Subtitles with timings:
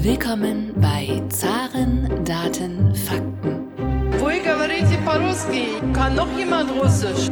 [0.00, 3.68] Willkommen bei Zaren, Daten, Fakten.
[4.18, 5.66] Вы говорите по-русски?
[5.92, 7.28] Kann noch jemand Russisch?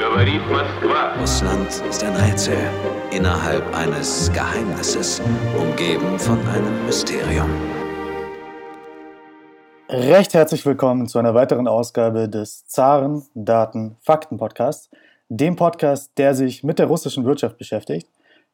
[0.00, 1.20] Говорит Москва.
[1.20, 2.56] Russland ist ein Rätsel
[3.10, 5.20] innerhalb eines Geheimnisses,
[5.58, 7.50] umgeben von einem Mysterium.
[9.90, 14.88] Recht herzlich willkommen zu einer weiteren Ausgabe des Zaren, Daten, Fakten Podcasts,
[15.28, 18.08] dem Podcast, der sich mit der russischen Wirtschaft beschäftigt.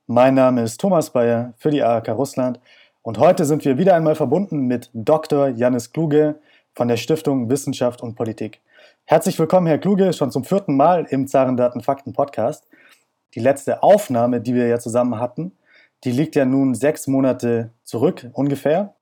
[0.07, 2.59] Mein Name ist Thomas Bayer für die ARK Russland
[3.01, 5.47] und heute sind wir wieder einmal verbunden mit Dr.
[5.47, 6.35] Janis Kluge
[6.75, 8.61] von der Stiftung Wissenschaft und Politik.
[9.05, 12.67] Herzlich willkommen, Herr Kluge, schon zum vierten Mal im Zaren, Daten, Fakten Podcast.
[13.33, 15.53] Die letzte Aufnahme, die wir ja zusammen hatten,
[16.03, 18.93] die liegt ja nun sechs Monate zurück ungefähr.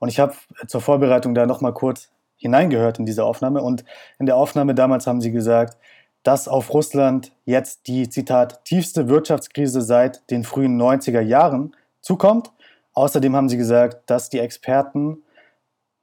[0.00, 0.34] Und ich habe
[0.66, 3.62] zur Vorbereitung da nochmal kurz hineingehört in diese Aufnahme.
[3.62, 3.84] Und
[4.18, 5.76] in der Aufnahme damals haben Sie gesagt,
[6.22, 12.52] dass auf Russland jetzt die, Zitat, tiefste Wirtschaftskrise seit den frühen 90er Jahren zukommt.
[12.92, 15.22] Außerdem haben Sie gesagt, dass die Experten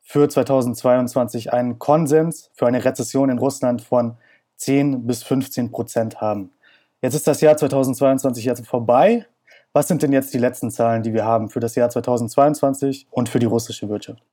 [0.02, 4.17] für 2022 einen Konsens für eine Rezession in Russland von
[4.57, 6.52] 10 bis 15 Prozent haben.
[7.02, 9.25] Jetzt ist das Jahr 2022 jetzt vorbei
[9.75, 13.27] was sind denn jetzt die letzten Zahlen, die wir haben für das Jahr 2022 und
[13.27, 14.23] für die russische Wirtschaft?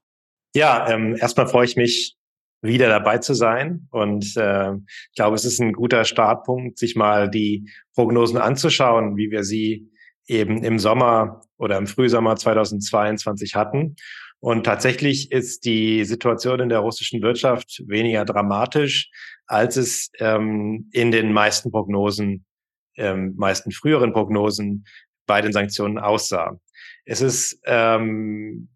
[0.55, 2.17] Ja, ähm, erstmal freue ich mich,
[2.63, 3.89] wieder dabei zu sein.
[3.91, 9.31] Und äh, ich glaube, es ist ein guter Startpunkt, sich mal die Prognosen anzuschauen, wie
[9.31, 9.91] wir sie
[10.27, 13.97] eben im Sommer oder im Frühsommer 2022 hatten.
[14.39, 19.11] Und tatsächlich ist die Situation in der russischen Wirtschaft weniger dramatisch,
[19.47, 22.45] als es ähm, in den meisten Prognosen,
[22.97, 24.85] ähm, meisten früheren Prognosen
[25.27, 26.59] bei den Sanktionen aussah.
[27.05, 28.69] Es ist ähm,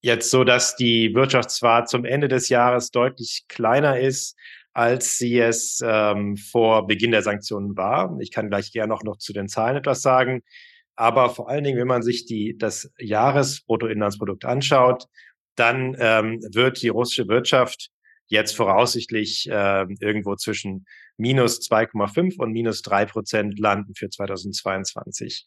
[0.00, 4.36] jetzt so, dass die Wirtschaft zwar zum Ende des Jahres deutlich kleiner ist,
[4.72, 8.16] als sie es ähm, vor Beginn der Sanktionen war.
[8.20, 10.42] Ich kann gleich gerne noch, noch zu den Zahlen etwas sagen.
[10.94, 15.06] Aber vor allen Dingen, wenn man sich die, das Jahresbruttoinlandsprodukt anschaut,
[15.56, 17.90] dann ähm, wird die russische Wirtschaft
[18.28, 20.86] jetzt voraussichtlich äh, irgendwo zwischen
[21.16, 25.46] minus 2,5 und minus 3 Prozent landen für 2022.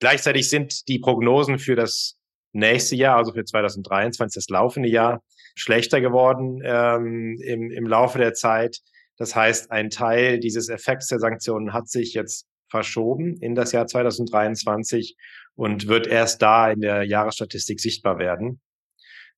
[0.00, 2.18] Gleichzeitig sind die Prognosen für das
[2.52, 5.22] nächste Jahr, also für 2023, das laufende Jahr,
[5.54, 8.78] schlechter geworden ähm, im, im Laufe der Zeit.
[9.18, 13.86] Das heißt, ein Teil dieses Effekts der Sanktionen hat sich jetzt verschoben in das Jahr
[13.86, 15.16] 2023
[15.54, 18.60] und wird erst da in der Jahresstatistik sichtbar werden.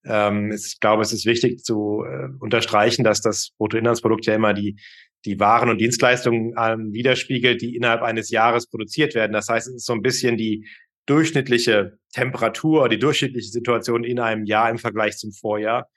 [0.04, 4.76] Ähm, ich glaube, es ist wichtig zu äh, unterstreichen, dass das Bruttoinlandsprodukt ja immer die,
[5.24, 9.32] die Waren und Dienstleistungen ähm, widerspiegelt, die innerhalb eines Jahres produziert werden.
[9.32, 10.68] Das heißt, es ist so ein bisschen die
[11.06, 15.88] durchschnittliche Temperatur, die durchschnittliche Situation in einem Jahr im Vergleich zum Vorjahr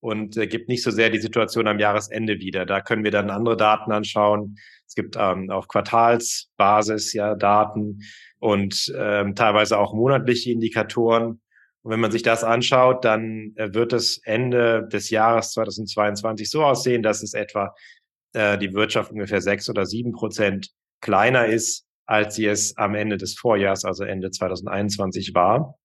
[0.00, 2.66] und äh, gibt nicht so sehr die Situation am Jahresende wieder.
[2.66, 4.56] Da können wir dann andere Daten anschauen.
[4.86, 8.00] Es gibt ähm, auf Quartalsbasis ja Daten
[8.38, 11.40] und ähm, teilweise auch monatliche Indikatoren.
[11.82, 16.64] Und wenn man sich das anschaut, dann äh, wird es Ende des Jahres 2022 so
[16.64, 17.74] aussehen, dass es etwa
[18.32, 23.16] äh, die Wirtschaft ungefähr sechs oder sieben Prozent kleiner ist, als sie es am Ende
[23.16, 25.78] des Vorjahres, also Ende 2021 war.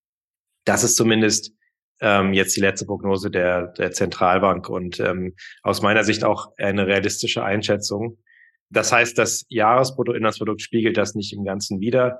[0.66, 1.52] Das ist zumindest
[2.02, 6.88] ähm, jetzt die letzte Prognose der, der Zentralbank und ähm, aus meiner Sicht auch eine
[6.88, 8.18] realistische Einschätzung.
[8.72, 12.20] Das heißt, das Jahresbruttoinlandsprodukt spiegelt das nicht im Ganzen wider.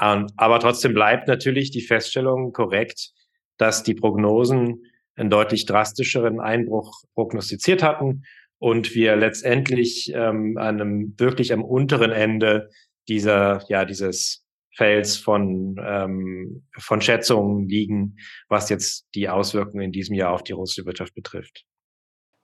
[0.00, 3.12] Ähm, aber trotzdem bleibt natürlich die Feststellung korrekt,
[3.56, 4.82] dass die Prognosen
[5.14, 8.24] einen deutlich drastischeren Einbruch prognostiziert hatten
[8.58, 12.68] und wir letztendlich ähm, einem wirklich am unteren Ende
[13.08, 14.44] dieser, ja, dieses
[14.76, 18.16] Felds von, ähm, von Schätzungen liegen,
[18.48, 21.64] was jetzt die Auswirkungen in diesem Jahr auf die russische Wirtschaft betrifft.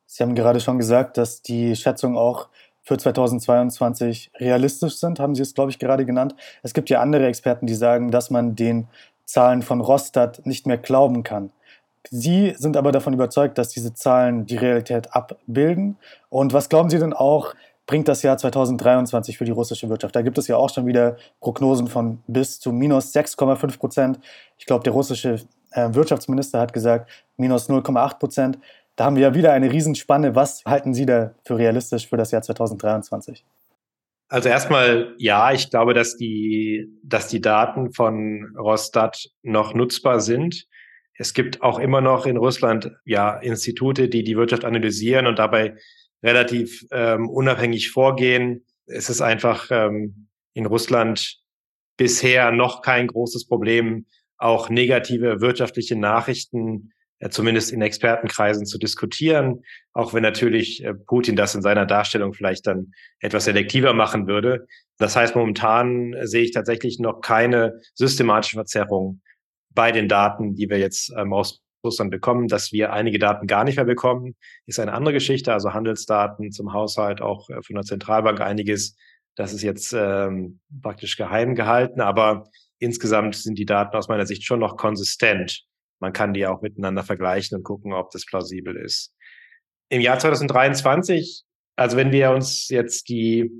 [0.07, 2.49] Sie haben gerade schon gesagt, dass die Schätzungen auch
[2.83, 6.35] für 2022 realistisch sind, haben Sie es, glaube ich, gerade genannt.
[6.63, 8.89] Es gibt ja andere Experten, die sagen, dass man den
[9.25, 11.51] Zahlen von Rostat nicht mehr glauben kann.
[12.11, 15.97] Sie sind aber davon überzeugt, dass diese Zahlen die Realität abbilden.
[16.29, 17.55] Und was glauben Sie denn auch,
[17.87, 20.17] bringt das Jahr 2023 für die russische Wirtschaft?
[20.17, 24.21] Da gibt es ja auch schon wieder Prognosen von bis zu minus 6,5 Prozent.
[24.59, 25.41] Ich glaube, der russische
[25.73, 28.59] äh, Wirtschaftsminister hat gesagt minus 0,8 Prozent.
[28.97, 30.35] Da haben wir ja wieder eine Riesenspanne.
[30.35, 33.44] Was halten Sie da für realistisch für das Jahr 2023?
[34.29, 40.67] Also erstmal ja, ich glaube, dass die, dass die Daten von Rostat noch nutzbar sind.
[41.17, 45.76] Es gibt auch immer noch in Russland ja Institute, die die Wirtschaft analysieren und dabei
[46.25, 48.65] relativ ähm, unabhängig vorgehen.
[48.87, 51.38] Es ist einfach ähm, in Russland
[51.97, 54.06] bisher noch kein großes Problem,
[54.38, 59.62] auch negative wirtschaftliche Nachrichten äh, zumindest in Expertenkreisen zu diskutieren,
[59.93, 64.67] auch wenn natürlich äh, Putin das in seiner Darstellung vielleicht dann etwas selektiver machen würde.
[64.99, 69.21] Das heißt, momentan sehe ich tatsächlich noch keine systematische Verzerrung
[69.71, 72.49] bei den Daten, die wir jetzt ähm, aus Russland bekommen.
[72.49, 74.35] Dass wir einige Daten gar nicht mehr bekommen,
[74.67, 75.53] ist eine andere Geschichte.
[75.53, 78.97] Also Handelsdaten zum Haushalt, auch äh, von der Zentralbank einiges.
[79.37, 82.01] Das ist jetzt ähm, praktisch geheim gehalten.
[82.01, 82.49] Aber
[82.79, 85.65] insgesamt sind die Daten aus meiner Sicht schon noch konsistent.
[86.01, 89.15] Man kann die auch miteinander vergleichen und gucken, ob das plausibel ist.
[89.89, 91.45] Im Jahr 2023,
[91.77, 93.51] also wenn wir uns jetzt die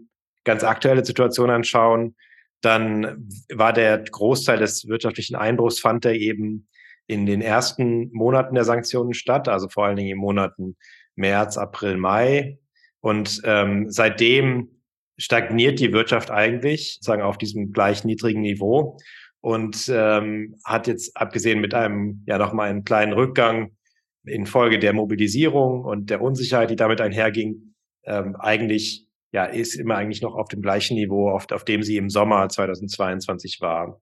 [0.45, 2.17] ganz aktuelle Situation anschauen,
[2.61, 6.67] dann war der Großteil des wirtschaftlichen Einbruchs fand er eben
[7.07, 10.77] in den ersten Monaten der Sanktionen statt, also vor allen Dingen in Monaten
[11.17, 12.59] März, April, Mai.
[13.01, 14.81] Und ähm, seitdem
[15.19, 18.99] stagniert die Wirtschaft eigentlich, sagen auf diesem gleich niedrigen Niveau
[19.41, 23.77] und ähm, hat jetzt abgesehen mit einem ja noch mal einen kleinen Rückgang
[24.25, 27.75] infolge der Mobilisierung und der Unsicherheit, die damit einherging,
[28.07, 31.97] ähm, eigentlich ja, ist immer eigentlich noch auf dem gleichen Niveau, auf, auf dem sie
[31.97, 34.01] im Sommer 2022 war.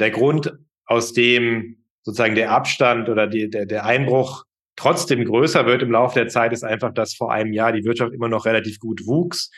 [0.00, 0.52] Der Grund,
[0.86, 4.44] aus dem sozusagen der Abstand oder die, der, der Einbruch
[4.76, 8.12] trotzdem größer wird im Laufe der Zeit, ist einfach, dass vor einem Jahr die Wirtschaft
[8.12, 9.50] immer noch relativ gut wuchs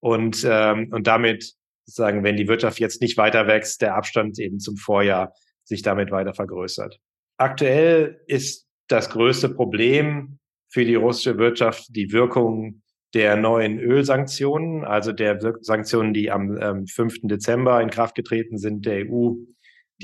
[0.00, 1.54] und, ähm, und damit
[1.86, 5.32] sozusagen, wenn die Wirtschaft jetzt nicht weiter wächst, der Abstand eben zum Vorjahr
[5.64, 6.98] sich damit weiter vergrößert.
[7.36, 12.82] Aktuell ist das größte Problem für die russische Wirtschaft die Wirkung
[13.14, 17.20] der neuen Ölsanktionen, also der Sanktionen, die am ähm, 5.
[17.22, 19.34] Dezember in Kraft getreten sind, der EU,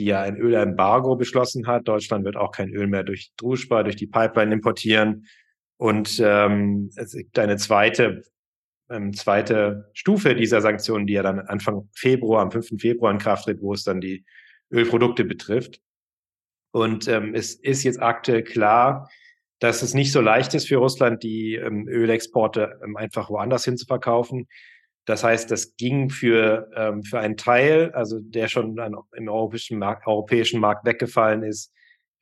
[0.00, 1.86] die ja ein Ölembargo beschlossen hat.
[1.86, 5.26] Deutschland wird auch kein Öl mehr durch Druschba, durch die Pipeline importieren.
[5.76, 8.22] Und ähm, es gibt eine zweite,
[8.88, 12.80] ähm, zweite Stufe dieser Sanktionen, die ja dann Anfang Februar, am 5.
[12.80, 14.24] Februar in Kraft tritt, wo es dann die
[14.72, 15.80] Ölprodukte betrifft.
[16.72, 19.10] Und ähm, es ist jetzt aktuell klar,
[19.58, 23.76] dass es nicht so leicht ist für Russland, die ähm, Ölexporte ähm, einfach woanders hin
[23.76, 24.48] zu verkaufen.
[25.06, 29.78] Das heißt, das ging für, ähm, für einen Teil, also der schon an, im europäischen
[29.78, 31.72] Markt, europäischen Markt weggefallen ist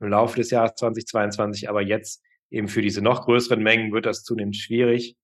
[0.00, 4.22] im Laufe des Jahres 2022, aber jetzt eben für diese noch größeren Mengen wird das
[4.22, 5.16] zunehmend schwierig.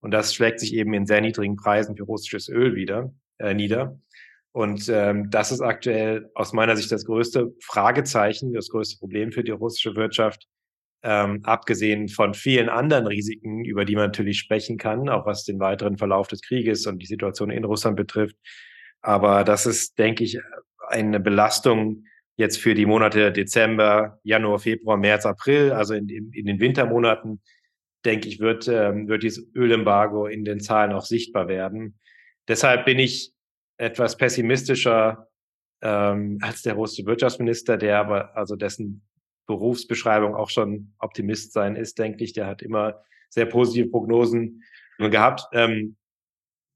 [0.00, 4.00] Und das schlägt sich eben in sehr niedrigen Preisen für russisches Öl wieder äh, nieder.
[4.52, 9.44] Und ähm, das ist aktuell aus meiner Sicht das größte Fragezeichen, das größte Problem für
[9.44, 10.48] die russische Wirtschaft,
[11.02, 15.58] ähm, abgesehen von vielen anderen Risiken, über die man natürlich sprechen kann, auch was den
[15.58, 18.36] weiteren Verlauf des Krieges und die Situation in Russland betrifft.
[19.00, 20.38] Aber das ist, denke ich,
[20.88, 22.04] eine Belastung
[22.36, 27.40] jetzt für die Monate Dezember, Januar, Februar, März, April, also in, in, in den Wintermonaten,
[28.04, 31.98] denke ich, wird, ähm, wird dieses Ölembargo in den Zahlen auch sichtbar werden.
[32.48, 33.32] Deshalb bin ich
[33.76, 35.28] etwas pessimistischer
[35.82, 39.02] ähm, als der russische Wirtschaftsminister, der aber also dessen
[39.50, 42.32] Berufsbeschreibung auch schon Optimist sein ist, denke ich.
[42.32, 44.62] Der hat immer sehr positive Prognosen
[44.98, 45.42] gehabt.
[45.52, 45.96] Ähm,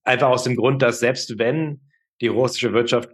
[0.02, 1.80] einfach aus dem Grund, dass selbst wenn
[2.20, 3.10] die russische Wirtschaft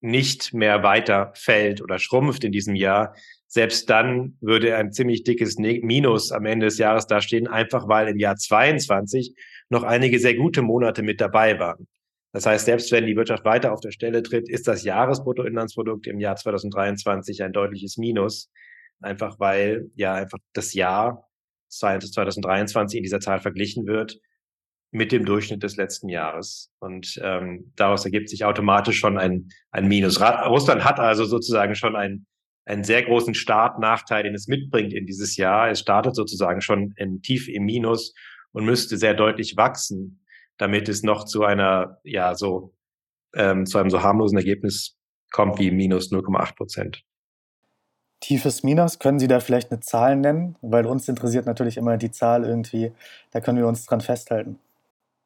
[0.00, 3.14] nicht mehr weiter fällt oder schrumpft in diesem Jahr,
[3.46, 8.18] selbst dann würde ein ziemlich dickes Minus am Ende des Jahres dastehen, einfach weil im
[8.18, 9.34] Jahr 22
[9.70, 11.86] noch einige sehr gute Monate mit dabei waren.
[12.34, 16.18] Das heißt, selbst wenn die Wirtschaft weiter auf der Stelle tritt, ist das Jahresbruttoinlandsprodukt im
[16.18, 18.50] Jahr 2023 ein deutliches Minus.
[19.00, 21.28] Einfach weil ja einfach das Jahr
[21.68, 24.18] 2023 in dieser Zahl verglichen wird
[24.90, 26.70] mit dem Durchschnitt des letzten Jahres.
[26.78, 30.20] Und ähm, daraus ergibt sich automatisch schon ein, ein Minus.
[30.20, 32.26] Russland hat also sozusagen schon einen,
[32.64, 35.68] einen sehr großen Startnachteil, den es mitbringt in dieses Jahr.
[35.68, 38.14] Es startet sozusagen schon in, tief im Minus
[38.52, 40.24] und müsste sehr deutlich wachsen,
[40.58, 42.76] damit es noch zu einer, ja, so,
[43.34, 44.96] ähm, zu einem so harmlosen Ergebnis
[45.32, 47.04] kommt wie minus 0,8 Prozent
[48.24, 48.98] tiefes Minus.
[48.98, 50.56] Können Sie da vielleicht eine Zahl nennen?
[50.62, 52.92] Weil uns interessiert natürlich immer die Zahl irgendwie.
[53.32, 54.58] Da können wir uns dran festhalten.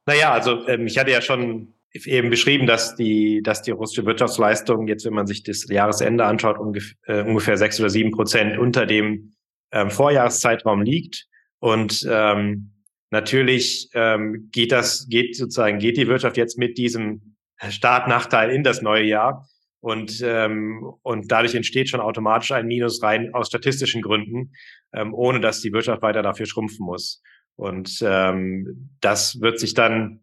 [0.07, 4.89] Naja, also ähm, ich hatte ja schon eben beschrieben, dass die, dass die russische Wirtschaftsleistung
[4.89, 8.85] jetzt, wenn man sich das Jahresende anschaut, ungefähr, äh, ungefähr sechs oder sieben Prozent unter
[8.85, 9.33] dem
[9.73, 11.27] ähm, Vorjahreszeitraum liegt.
[11.61, 12.73] Und ähm,
[13.11, 17.37] natürlich ähm, geht das, geht sozusagen, geht die Wirtschaft jetzt mit diesem
[17.69, 19.49] Startnachteil in das neue Jahr.
[19.81, 24.53] Und, ähm, und dadurch entsteht schon automatisch ein Minus rein aus statistischen Gründen,
[24.93, 27.23] ähm, ohne dass die Wirtschaft weiter dafür schrumpfen muss.
[27.55, 30.21] Und ähm, das wird sich dann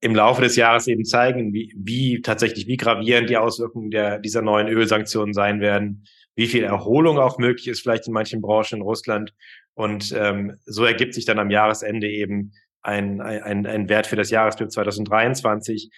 [0.00, 4.42] im Laufe des Jahres eben zeigen, wie, wie tatsächlich, wie gravierend die Auswirkungen der, dieser
[4.42, 6.04] neuen Ölsanktionen sein werden,
[6.36, 9.34] wie viel Erholung auch möglich ist, vielleicht in manchen Branchen in Russland.
[9.74, 14.30] Und ähm, so ergibt sich dann am Jahresende eben ein, ein, ein Wert für das
[14.30, 15.90] Jahresbild 2023.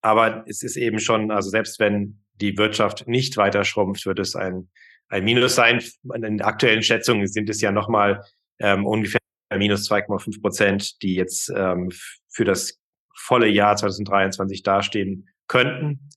[0.00, 4.34] Aber es ist eben schon, also selbst wenn die Wirtschaft nicht weiter schrumpft, wird es
[4.36, 4.68] ein,
[5.08, 5.82] ein Minus sein.
[6.14, 8.24] In den aktuellen Schätzungen sind es ja nochmal
[8.58, 9.20] ähm, ungefähr
[9.56, 11.90] minus 2,5 Prozent, die jetzt ähm,
[12.28, 12.80] für das
[13.14, 16.10] volle Jahr 2023 dastehen könnten.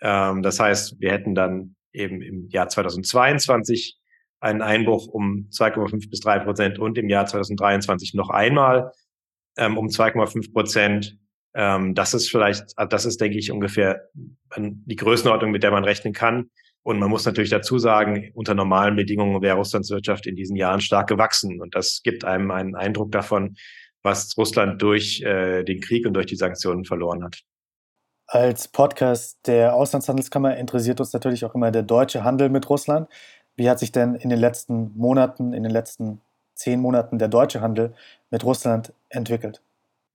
[0.00, 3.98] Ähm, das heißt, wir hätten dann eben im Jahr 2022
[4.40, 8.92] einen Einbruch um 2,5 bis 3 Prozent und im Jahr 2023 noch einmal
[9.56, 11.18] ähm, um 2,5 Prozent.
[11.54, 14.08] Ähm, das ist vielleicht, also das ist, denke ich, ungefähr
[14.56, 16.50] die Größenordnung, mit der man rechnen kann.
[16.82, 20.80] Und man muss natürlich dazu sagen, unter normalen Bedingungen wäre Russlands Wirtschaft in diesen Jahren
[20.80, 21.60] stark gewachsen.
[21.60, 23.56] Und das gibt einem einen Eindruck davon,
[24.02, 27.40] was Russland durch äh, den Krieg und durch die Sanktionen verloren hat.
[28.26, 33.08] Als Podcast der Auslandshandelskammer interessiert uns natürlich auch immer der deutsche Handel mit Russland.
[33.56, 36.20] Wie hat sich denn in den letzten Monaten, in den letzten
[36.54, 37.94] zehn Monaten der deutsche Handel
[38.30, 39.62] mit Russland entwickelt?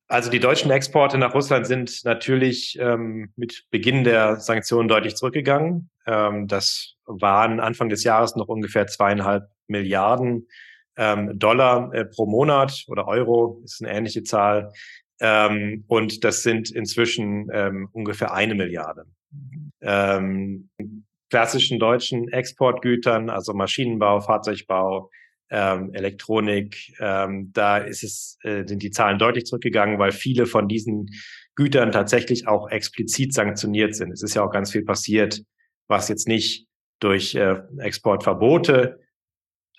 [0.09, 5.91] Also die deutschen Exporte nach Russland sind natürlich ähm, mit Beginn der Sanktionen deutlich zurückgegangen.
[6.07, 10.47] Ähm, das waren Anfang des Jahres noch ungefähr zweieinhalb Milliarden
[10.97, 14.73] ähm, Dollar äh, pro Monat oder Euro ist eine ähnliche Zahl.
[15.21, 19.05] Ähm, und das sind inzwischen ähm, ungefähr eine Milliarde.
[19.81, 20.69] Ähm,
[21.29, 25.11] klassischen deutschen Exportgütern, also Maschinenbau, Fahrzeugbau,
[25.49, 30.67] ähm, Elektronik, ähm, da ist es, äh, sind die Zahlen deutlich zurückgegangen, weil viele von
[30.67, 31.09] diesen
[31.55, 34.11] Gütern tatsächlich auch explizit sanktioniert sind.
[34.11, 35.41] Es ist ja auch ganz viel passiert,
[35.87, 36.67] was jetzt nicht
[36.99, 38.99] durch äh, Exportverbote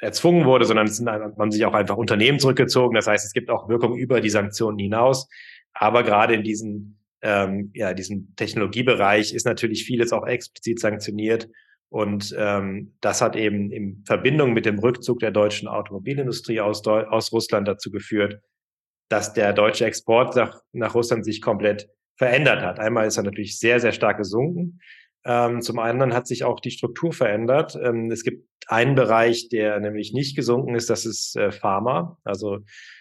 [0.01, 2.95] erzwungen wurde, sondern es sind, man sich auch einfach Unternehmen zurückgezogen.
[2.95, 5.29] Das heißt, es gibt auch Wirkung über die Sanktionen hinaus.
[5.73, 11.49] Aber gerade in diesen, ähm, ja, diesem Technologiebereich ist natürlich vieles auch explizit sanktioniert.
[11.91, 17.33] Und ähm, das hat eben in Verbindung mit dem Rückzug der deutschen Automobilindustrie aus, aus
[17.33, 18.41] Russland dazu geführt,
[19.09, 22.79] dass der deutsche Export nach, nach Russland sich komplett verändert hat.
[22.79, 24.81] Einmal ist er natürlich sehr, sehr stark gesunken.
[25.25, 27.77] Ähm, zum anderen hat sich auch die Struktur verändert.
[27.83, 32.61] Ähm, es gibt einen Bereich, der nämlich nicht gesunken ist, das ist äh, Pharma, also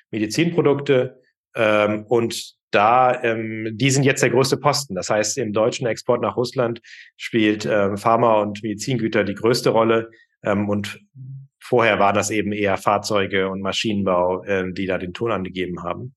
[0.10, 1.22] Medizinprodukte.
[1.56, 4.96] Ähm, und da, ähm, die sind jetzt der größte Posten.
[4.96, 6.82] Das heißt, im deutschen Export nach Russland
[7.18, 10.10] spielt ähm, Pharma und Medizingüter die größte Rolle.
[10.44, 11.00] Ähm, und
[11.60, 16.16] vorher war das eben eher Fahrzeuge und Maschinenbau, äh, die da den Ton angegeben haben.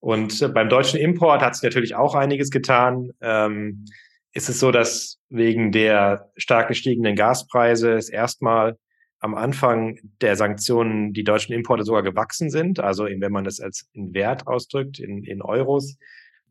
[0.00, 3.10] Und äh, beim deutschen Import hat sich natürlich auch einiges getan.
[3.20, 3.86] Ähm,
[4.32, 8.76] ist es so, dass wegen der stark gestiegenen Gaspreise es erstmal
[9.24, 13.88] am Anfang der Sanktionen die deutschen Importe sogar gewachsen sind, also wenn man das als
[13.94, 15.96] in Wert ausdrückt, in, in Euros,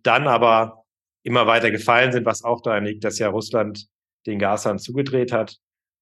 [0.02, 0.84] dann aber
[1.22, 3.86] immer weiter gefallen sind, was auch daran liegt, dass ja Russland
[4.26, 5.58] den Gashahn zugedreht hat.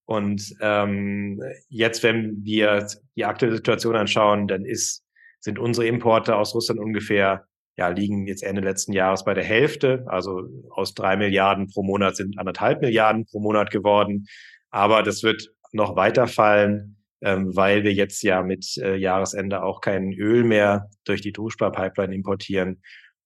[0.06, 2.86] Und ähm, jetzt, wenn wir
[3.16, 5.04] die aktuelle Situation anschauen, dann ist,
[5.40, 7.44] sind unsere Importe aus Russland ungefähr,
[7.76, 10.04] ja, liegen jetzt Ende letzten Jahres bei der Hälfte.
[10.06, 14.26] Also aus drei Milliarden pro Monat sind anderthalb Milliarden pro Monat geworden.
[14.70, 19.80] Aber das wird noch weiter fallen, ähm, weil wir jetzt ja mit äh, Jahresende auch
[19.80, 22.82] kein Öl mehr durch die Druschbar-Pipeline importieren.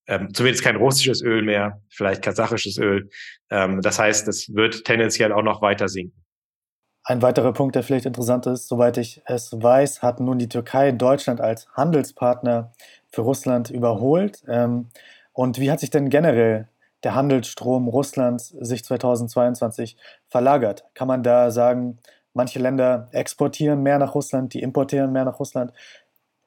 [0.09, 3.09] Ähm, zumindest kein russisches Öl mehr, vielleicht kasachisches Öl.
[3.51, 6.23] Ähm, das heißt, es wird tendenziell auch noch weiter sinken.
[7.03, 10.91] Ein weiterer Punkt, der vielleicht interessant ist, soweit ich es weiß, hat nun die Türkei
[10.91, 12.73] Deutschland als Handelspartner
[13.13, 14.43] für Russland überholt.
[14.49, 14.89] Ähm,
[15.33, 16.69] und wie hat sich denn generell
[17.05, 20.85] der Handelsstrom Russlands sich 2022 verlagert?
[20.95, 21.99] Kann man da sagen,
[22.37, 25.73] Manche Länder exportieren mehr nach Russland, die importieren mehr nach Russland.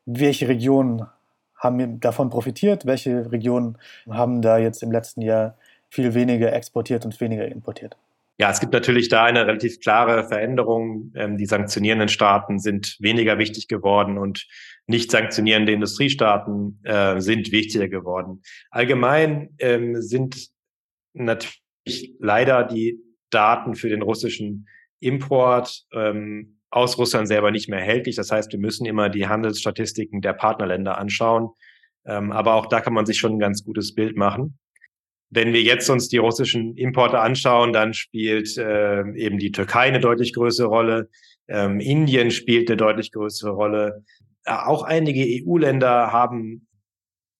[0.05, 1.07] Welche Regionen
[1.55, 2.85] haben davon profitiert?
[2.85, 3.75] Welche Regionen
[4.07, 5.57] haben da jetzt im letzten Jahr
[5.89, 7.97] viel weniger exportiert und weniger importiert?
[8.37, 11.11] Ja, es gibt natürlich da eine relativ klare Veränderung.
[11.15, 14.47] Ähm, die sanktionierenden Staaten sind weniger wichtig geworden und
[14.85, 18.43] nicht sanktionierende Industriestaaten äh, sind wichtiger geworden.
[18.69, 20.49] Allgemein ähm, sind
[21.13, 22.99] natürlich leider die
[23.31, 24.67] Daten für den russischen
[24.99, 28.15] Import ähm, aus Russland selber nicht mehr erhältlich.
[28.15, 31.49] Das heißt, wir müssen immer die Handelsstatistiken der Partnerländer anschauen.
[32.05, 34.57] Ähm, aber auch da kann man sich schon ein ganz gutes Bild machen.
[35.31, 39.99] Wenn wir jetzt uns die russischen Importe anschauen, dann spielt äh, eben die Türkei eine
[39.99, 41.09] deutlich größere Rolle.
[41.47, 44.03] Ähm, Indien spielt eine deutlich größere Rolle.
[44.45, 46.67] Äh, auch einige EU-Länder haben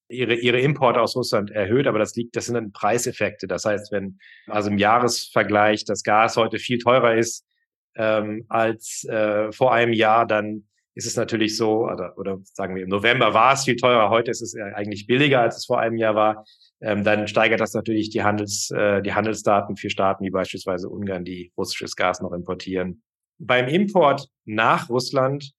[0.07, 3.47] ihre, ihre Importe aus Russland erhöht, aber das liegt, das sind dann Preiseffekte.
[3.47, 7.45] Das heißt, wenn also im Jahresvergleich das Gas heute viel teurer ist
[7.99, 10.63] ähm, als äh, vor einem Jahr, dann
[10.95, 14.31] ist es natürlich so, oder, oder sagen wir im November war es viel teurer, heute
[14.31, 16.45] ist es eigentlich billiger, als es vor einem Jahr war.
[16.81, 21.25] Ähm, dann steigert das natürlich die, Handels, äh, die Handelsdaten für Staaten wie beispielsweise Ungarn,
[21.25, 23.03] die russisches Gas noch importieren.
[23.37, 25.51] Beim Import nach Russland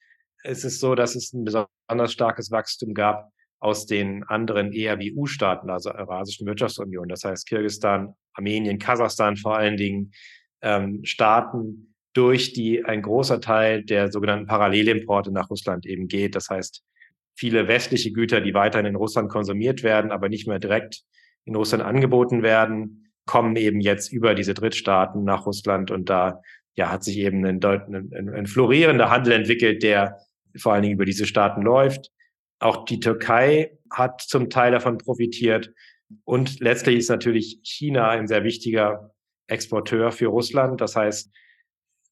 [0.42, 5.92] ist es so, dass es ein besonders starkes Wachstum gab aus den anderen ERWU-Staaten, also
[5.92, 10.12] Eurasischen Wirtschaftsunion, das heißt Kirgistan, Armenien, Kasachstan vor allen Dingen,
[10.62, 16.34] ähm, Staaten, durch die ein großer Teil der sogenannten Parallelimporte nach Russland eben geht.
[16.34, 16.82] Das heißt,
[17.34, 21.02] viele westliche Güter, die weiterhin in Russland konsumiert werden, aber nicht mehr direkt
[21.44, 26.40] in Russland angeboten werden, kommen eben jetzt über diese Drittstaaten nach Russland und da
[26.74, 30.18] ja, hat sich eben ein, ein, ein florierender Handel entwickelt, der
[30.56, 32.10] vor allen Dingen über diese Staaten läuft.
[32.58, 35.72] Auch die Türkei hat zum Teil davon profitiert.
[36.24, 39.14] Und letztlich ist natürlich China ein sehr wichtiger
[39.46, 40.80] Exporteur für Russland.
[40.80, 41.30] Das heißt,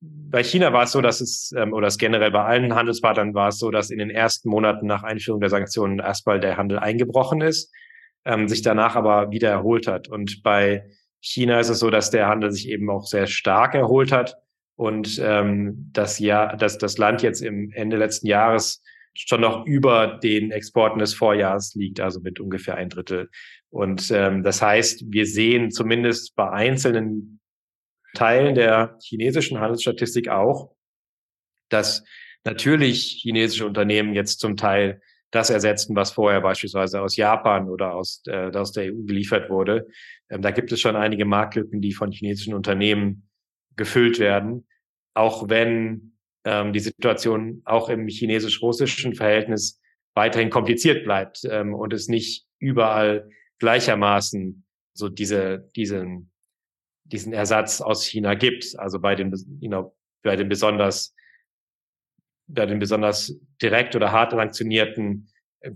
[0.00, 3.48] bei China war es so, dass es, ähm, oder es generell bei allen Handelspartnern war
[3.48, 7.40] es so, dass in den ersten Monaten nach Einführung der Sanktionen erstmal der Handel eingebrochen
[7.40, 7.72] ist,
[8.24, 10.08] ähm, sich danach aber wieder erholt hat.
[10.08, 10.84] Und bei
[11.20, 14.36] China ist es so, dass der Handel sich eben auch sehr stark erholt hat
[14.76, 18.80] und ähm, das Jahr, dass das Land jetzt im Ende letzten Jahres
[19.14, 23.28] schon noch über den Exporten des Vorjahres liegt, also mit ungefähr ein Drittel.
[23.70, 27.40] Und ähm, das heißt, wir sehen zumindest bei einzelnen
[28.14, 30.74] Teilen der chinesischen Handelsstatistik auch,
[31.68, 32.04] dass
[32.44, 35.00] natürlich chinesische Unternehmen jetzt zum Teil
[35.30, 39.86] das ersetzen, was vorher beispielsweise aus Japan oder aus, äh, aus der EU geliefert wurde.
[40.30, 43.28] Ähm, da gibt es schon einige Marktlücken, die von chinesischen Unternehmen
[43.76, 44.66] gefüllt werden,
[45.14, 49.80] auch wenn ähm, die Situation auch im chinesisch-russischen Verhältnis
[50.14, 56.32] weiterhin kompliziert bleibt ähm, und es nicht überall gleichermaßen so diese, diesen,
[57.12, 58.78] diesen Ersatz aus China gibt.
[58.78, 61.14] Also bei den, you know, bei den besonders,
[62.46, 65.28] bei den besonders direkt oder hart sanktionierten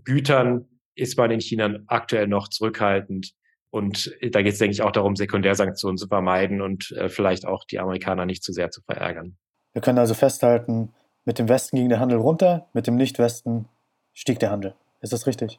[0.05, 3.33] Gütern ist man in China aktuell noch zurückhaltend.
[3.71, 7.65] Und da geht es, denke ich, auch darum, Sekundärsanktionen zu vermeiden und äh, vielleicht auch
[7.65, 9.39] die Amerikaner nicht zu sehr zu verärgern.
[9.73, 10.93] Wir können also festhalten,
[11.25, 13.67] mit dem Westen ging der Handel runter, mit dem Nicht-Westen
[14.13, 14.75] stieg der Handel.
[15.01, 15.59] Ist das richtig?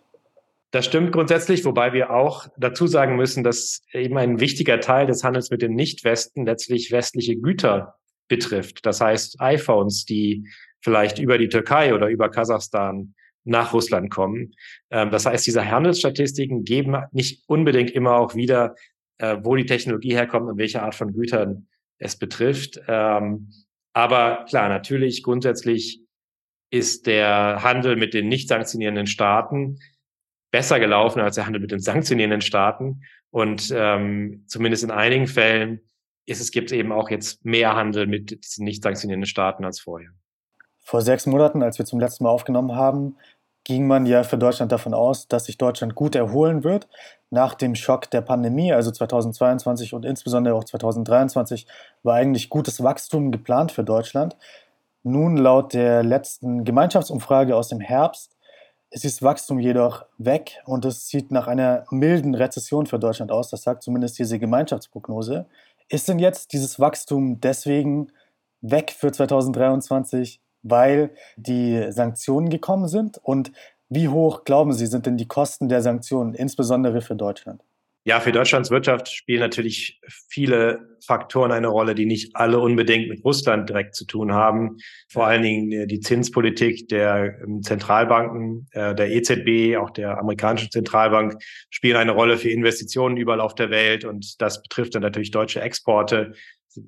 [0.74, 5.24] Das stimmt grundsätzlich, wobei wir auch dazu sagen müssen, dass eben ein wichtiger Teil des
[5.24, 7.94] Handels mit dem Nicht-Westen letztlich westliche Güter
[8.28, 8.84] betrifft.
[8.84, 10.50] Das heißt iPhones, die
[10.82, 13.14] vielleicht über die Türkei oder über Kasachstan
[13.44, 14.54] nach Russland kommen.
[14.90, 18.74] Ähm, das heißt, diese Handelsstatistiken geben nicht unbedingt immer auch wieder,
[19.20, 21.68] äh, wo die Technologie herkommt und welche Art von Gütern
[22.00, 22.82] es betrifft.
[22.88, 23.52] Ähm,
[23.94, 26.02] aber klar, natürlich grundsätzlich
[26.72, 29.78] ist der Handel mit den nicht sanktionierenden Staaten
[30.54, 33.02] besser gelaufen als der Handel mit den sanktionierenden Staaten.
[33.32, 35.82] Und ähm, zumindest in einigen Fällen
[36.28, 40.12] ist es gibt eben auch jetzt mehr Handel mit diesen nicht sanktionierenden Staaten als vorher.
[40.80, 43.18] Vor sechs Monaten, als wir zum letzten Mal aufgenommen haben,
[43.64, 46.88] ging man ja für Deutschland davon aus, dass sich Deutschland gut erholen wird
[47.32, 51.66] nach dem Schock der Pandemie, also 2022 und insbesondere auch 2023
[52.04, 54.38] war eigentlich gutes Wachstum geplant für Deutschland.
[55.02, 58.38] Nun laut der letzten Gemeinschaftsumfrage aus dem Herbst
[58.94, 63.50] ist das Wachstum jedoch weg und es sieht nach einer milden Rezession für Deutschland aus.
[63.50, 65.48] Das sagt zumindest diese Gemeinschaftsprognose.
[65.90, 68.12] Ist denn jetzt dieses Wachstum deswegen
[68.62, 73.20] weg für 2023 weil die Sanktionen gekommen sind?
[73.22, 73.52] Und
[73.90, 77.62] wie hoch, glauben Sie, sind denn die Kosten der Sanktionen, insbesondere für Deutschland?
[78.06, 83.24] Ja, für Deutschlands Wirtschaft spielen natürlich viele Faktoren eine Rolle, die nicht alle unbedingt mit
[83.24, 84.76] Russland direkt zu tun haben.
[85.08, 90.70] Vor allen Dingen äh, die Zinspolitik der ähm, Zentralbanken, äh, der EZB, auch der amerikanischen
[90.70, 94.04] Zentralbank spielen eine Rolle für Investitionen überall auf der Welt.
[94.04, 96.34] Und das betrifft dann natürlich deutsche Exporte,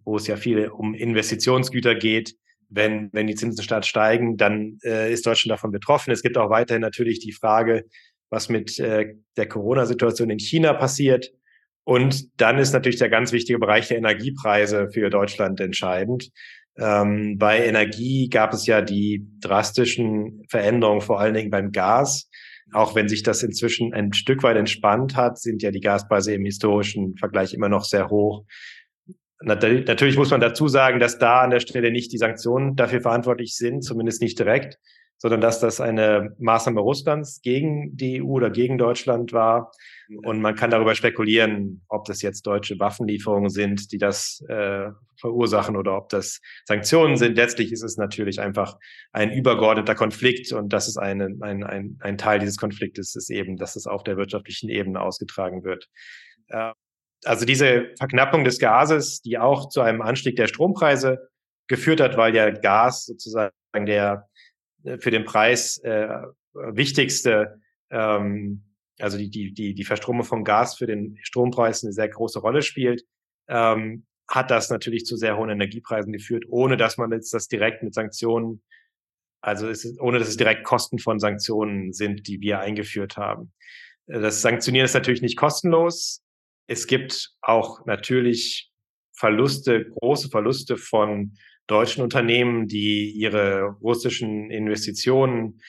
[0.04, 2.36] wo es ja viel um Investitionsgüter geht
[2.69, 6.12] wenn, wenn die Zinsen stark steigen, dann äh, ist Deutschland davon betroffen.
[6.12, 7.86] Es gibt auch weiterhin natürlich die Frage,
[8.29, 11.31] was mit äh, der Corona-Situation in China passiert.
[11.83, 16.31] Und dann ist natürlich der ganz wichtige Bereich der Energiepreise für Deutschland entscheidend.
[16.77, 22.29] Ähm, bei Energie gab es ja die drastischen Veränderungen, vor allen Dingen beim Gas.
[22.73, 26.43] Auch wenn sich das inzwischen ein Stück weit entspannt hat, sind ja die Gaspreise im
[26.43, 28.43] historischen Vergleich immer noch sehr hoch.
[29.41, 33.55] Natürlich muss man dazu sagen, dass da an der Stelle nicht die Sanktionen dafür verantwortlich
[33.55, 34.79] sind, zumindest nicht direkt,
[35.25, 39.71] sondern dass das eine Maßnahme Russlands gegen die EU oder gegen Deutschland war.
[40.23, 45.77] Und man kann darüber spekulieren, ob das jetzt deutsche Waffenlieferungen sind, die das äh, verursachen
[45.77, 47.38] oder ob das Sanktionen sind.
[47.38, 48.77] Letztlich ist es natürlich einfach
[49.13, 53.57] ein übergeordneter Konflikt und das ist eine, ein, ein, ein Teil dieses Konfliktes ist eben,
[53.57, 55.88] dass es auf der wirtschaftlichen Ebene ausgetragen wird.
[56.49, 56.73] Äh,
[57.23, 61.29] also diese Verknappung des Gases, die auch zu einem Anstieg der Strompreise
[61.67, 63.51] geführt hat, weil ja Gas sozusagen
[63.88, 64.27] der
[64.99, 66.07] für den Preis äh,
[66.53, 68.63] wichtigste, ähm,
[68.99, 72.61] also die, die, die, die Verstromung von Gas für den Strompreis eine sehr große Rolle
[72.61, 73.03] spielt,
[73.47, 77.83] ähm, hat das natürlich zu sehr hohen Energiepreisen geführt, ohne dass man jetzt das direkt
[77.83, 78.63] mit Sanktionen,
[79.41, 83.51] also es ist, ohne dass es direkt Kosten von Sanktionen sind, die wir eingeführt haben.
[84.07, 86.23] Äh, das Sanktionieren ist natürlich nicht kostenlos.
[86.67, 88.71] Es gibt auch natürlich
[89.13, 91.37] Verluste, große Verluste von
[91.67, 95.62] deutschen Unternehmen, die ihre russischen Investitionen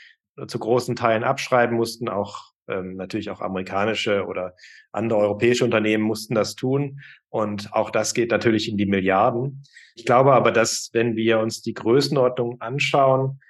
[0.47, 4.55] zu großen Teilen abschreiben mussten, auch ähm, natürlich auch amerikanische oder
[4.93, 7.01] andere europäische Unternehmen mussten das tun.
[7.29, 9.63] Und auch das geht natürlich in die Milliarden.
[9.95, 13.41] Ich glaube aber, dass wenn wir uns die Größenordnung anschauen,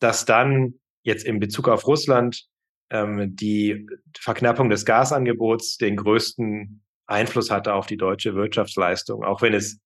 [0.00, 2.46] dass dann jetzt in Bezug auf Russland
[2.90, 3.86] ähm, die
[4.18, 9.78] Verknappung des Gasangebots den größten Einfluss hatte auf die deutsche Wirtschaftsleistung, auch wenn es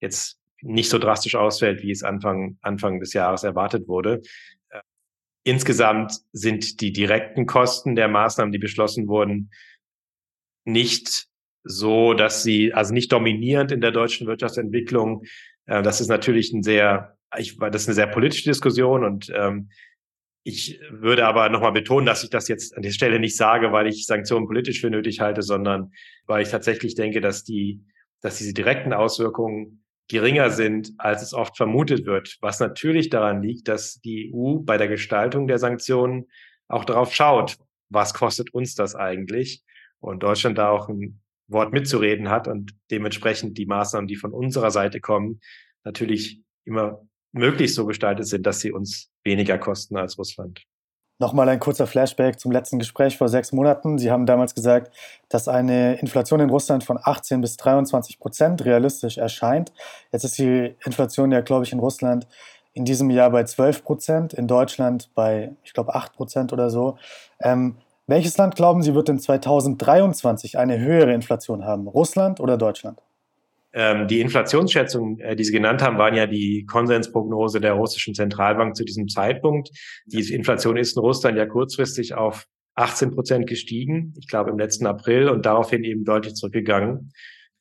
[0.00, 4.22] jetzt nicht so drastisch ausfällt, wie es Anfang, Anfang des Jahres erwartet wurde.
[4.70, 4.80] Äh,
[5.44, 9.50] insgesamt sind die direkten Kosten der Maßnahmen, die beschlossen wurden,
[10.64, 11.26] nicht
[11.64, 15.24] so, dass sie, also nicht dominierend in der deutschen Wirtschaftsentwicklung.
[15.66, 19.70] Äh, das ist natürlich ein sehr, ich, das ist eine sehr politische Diskussion und ähm,
[20.44, 23.86] ich würde aber nochmal betonen, dass ich das jetzt an der Stelle nicht sage, weil
[23.86, 25.92] ich Sanktionen politisch für nötig halte, sondern
[26.26, 27.84] weil ich tatsächlich denke, dass die,
[28.22, 32.38] dass diese direkten Auswirkungen geringer sind, als es oft vermutet wird.
[32.40, 36.26] Was natürlich daran liegt, dass die EU bei der Gestaltung der Sanktionen
[36.66, 37.56] auch darauf schaut,
[37.90, 39.62] was kostet uns das eigentlich?
[40.00, 44.70] Und Deutschland da auch ein Wort mitzureden hat und dementsprechend die Maßnahmen, die von unserer
[44.70, 45.40] Seite kommen,
[45.84, 50.62] natürlich immer möglichst so gestaltet sind, dass sie uns weniger kosten als Russland.
[51.20, 53.98] Nochmal ein kurzer Flashback zum letzten Gespräch vor sechs Monaten.
[53.98, 54.92] Sie haben damals gesagt,
[55.28, 59.72] dass eine Inflation in Russland von 18 bis 23 Prozent realistisch erscheint.
[60.12, 62.28] Jetzt ist die Inflation ja, glaube ich, in Russland
[62.72, 66.96] in diesem Jahr bei 12 Prozent, in Deutschland bei, ich glaube, 8 Prozent oder so.
[67.40, 71.88] Ähm, welches Land glauben Sie wird in 2023 eine höhere Inflation haben?
[71.88, 73.02] Russland oder Deutschland?
[73.74, 78.76] Ähm, die Inflationsschätzungen, äh, die Sie genannt haben, waren ja die Konsensprognose der russischen Zentralbank
[78.76, 79.70] zu diesem Zeitpunkt.
[80.06, 84.86] Die Inflation ist in Russland ja kurzfristig auf 18 Prozent gestiegen, ich glaube im letzten
[84.86, 87.12] April und daraufhin eben deutlich zurückgegangen.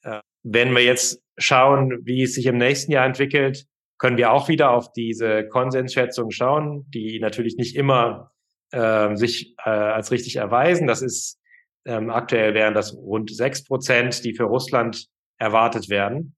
[0.03, 3.65] Äh, wenn wir jetzt schauen, wie es sich im nächsten Jahr entwickelt,
[3.97, 8.31] können wir auch wieder auf diese Konsensschätzungen schauen, die natürlich nicht immer
[8.71, 10.87] äh, sich äh, als richtig erweisen.
[10.87, 11.39] Das ist
[11.85, 16.35] ähm, aktuell wären das rund sechs Prozent, die für Russland erwartet werden.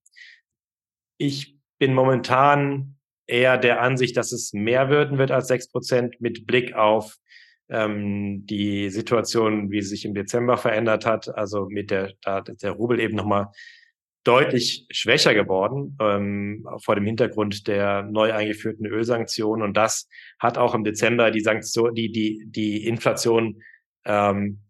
[1.17, 6.45] Ich bin momentan eher der Ansicht, dass es mehr würden wird als sechs Prozent mit
[6.45, 7.15] Blick auf
[7.69, 11.33] ähm, die Situation, wie sie sich im Dezember verändert hat.
[11.35, 13.47] Also mit der, da der Rubel eben nochmal
[14.23, 19.63] deutlich schwächer geworden ähm, vor dem Hintergrund der neu eingeführten Ölsanktionen.
[19.63, 20.09] Und das
[20.39, 23.61] hat auch im Dezember die Sanktion, die, die, die Inflation
[24.05, 24.61] ähm,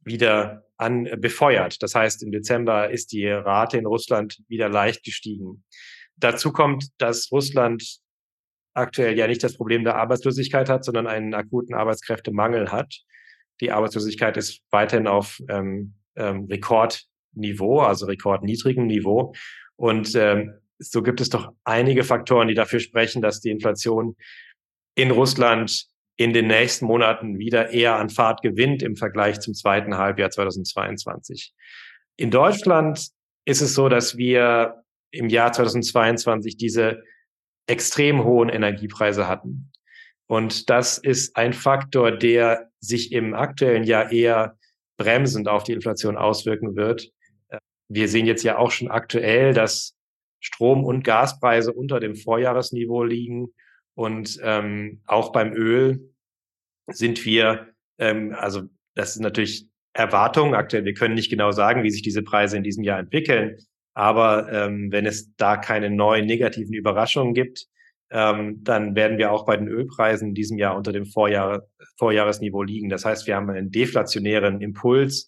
[0.00, 1.82] wieder an äh, befeuert.
[1.82, 5.64] Das heißt, im Dezember ist die Rate in Russland wieder leicht gestiegen.
[6.16, 7.98] Dazu kommt, dass Russland
[8.74, 12.94] aktuell ja nicht das Problem der Arbeitslosigkeit hat, sondern einen akuten Arbeitskräftemangel hat.
[13.60, 19.34] Die Arbeitslosigkeit ist weiterhin auf ähm, ähm, Rekordniveau, also rekordniedrigem Niveau.
[19.76, 24.16] Und ähm, so gibt es doch einige Faktoren, die dafür sprechen, dass die Inflation
[24.94, 29.96] in Russland in den nächsten Monaten wieder eher an Fahrt gewinnt im Vergleich zum zweiten
[29.96, 31.52] Halbjahr 2022.
[32.16, 33.08] In Deutschland
[33.44, 37.02] ist es so, dass wir im Jahr 2022 diese
[37.66, 39.72] extrem hohen Energiepreise hatten.
[40.26, 44.56] Und das ist ein Faktor, der sich im aktuellen Jahr eher
[44.96, 47.10] bremsend auf die Inflation auswirken wird.
[47.88, 49.94] Wir sehen jetzt ja auch schon aktuell, dass
[50.40, 53.54] Strom- und Gaspreise unter dem Vorjahresniveau liegen
[53.96, 56.12] und ähm, auch beim Öl
[56.86, 58.62] sind wir, ähm, also
[58.94, 60.84] das ist natürlich Erwartung aktuell.
[60.84, 63.56] Wir können nicht genau sagen, wie sich diese Preise in diesem Jahr entwickeln.
[63.94, 67.66] Aber ähm, wenn es da keine neuen negativen Überraschungen gibt,
[68.10, 72.62] ähm, dann werden wir auch bei den Ölpreisen in diesem Jahr unter dem Vorjahr, Vorjahresniveau
[72.62, 72.90] liegen.
[72.90, 75.26] Das heißt, wir haben einen deflationären Impuls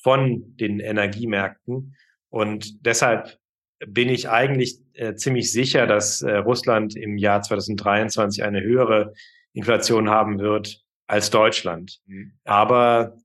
[0.00, 1.96] von den Energiemärkten.
[2.28, 3.38] Und deshalb
[3.86, 9.12] bin ich eigentlich äh, ziemlich sicher, dass äh, Russland im Jahr 2023 eine höhere
[9.52, 12.00] Inflation haben wird als Deutschland.
[12.06, 12.32] Mhm.
[12.44, 13.16] Aber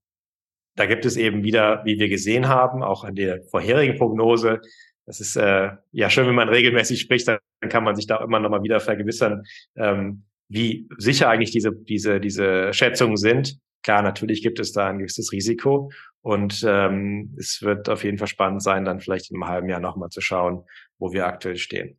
[0.76, 4.62] da gibt es eben wieder, wie wir gesehen haben, auch an der vorherigen Prognose,
[5.10, 8.40] das ist äh, ja schön, wenn man regelmäßig spricht, dann kann man sich da immer
[8.40, 9.44] noch mal wieder vergewissern,
[9.76, 13.58] ähm, wie sicher eigentlich diese, diese, diese Schätzungen sind.
[13.84, 18.28] Klar, natürlich gibt es da ein gewisses Risiko und ähm, es wird auf jeden Fall
[18.28, 20.65] spannend sein, dann vielleicht in einem halben Jahr nochmal zu schauen,
[20.98, 21.98] wo wir aktuell stehen.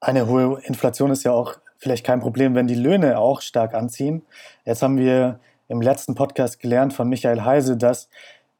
[0.00, 4.22] Eine hohe Inflation ist ja auch vielleicht kein Problem, wenn die Löhne auch stark anziehen.
[4.64, 8.08] Jetzt haben wir im letzten Podcast gelernt von Michael Heise, dass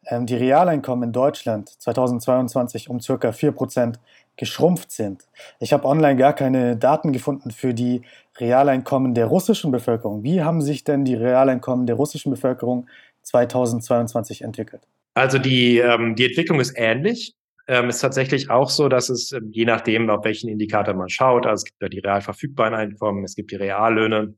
[0.07, 3.94] ähm, die Realeinkommen in Deutschland 2022 um circa 4%
[4.37, 5.24] geschrumpft sind.
[5.61, 8.02] Ich habe online gar keine Daten gefunden für die
[8.38, 10.22] Realeinkommen der russischen Bevölkerung.
[10.22, 12.88] Wie haben sich denn die Realeinkommen der russischen Bevölkerung
[13.22, 14.83] 2022 entwickelt?
[15.14, 17.35] Also die, ähm, die Entwicklung ist ähnlich.
[17.68, 21.46] Ähm, ist tatsächlich auch so, dass es ähm, je nachdem, auf welchen Indikator man schaut,
[21.46, 24.37] also es gibt ja die real verfügbaren Einkommen, es gibt die Reallöhne,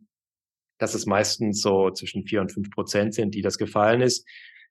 [0.78, 4.26] dass es meistens so zwischen vier und fünf Prozent sind, die das gefallen ist.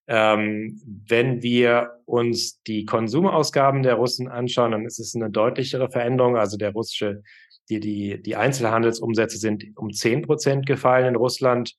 [0.07, 6.37] Ähm, wenn wir uns die Konsumausgaben der Russen anschauen, dann ist es eine deutlichere Veränderung.
[6.37, 7.23] Also der russische,
[7.69, 11.73] die, die, die Einzelhandelsumsätze sind um zehn Prozent gefallen in Russland.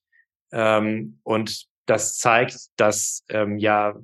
[0.53, 3.95] Ähm, und das zeigt, dass ähm, ja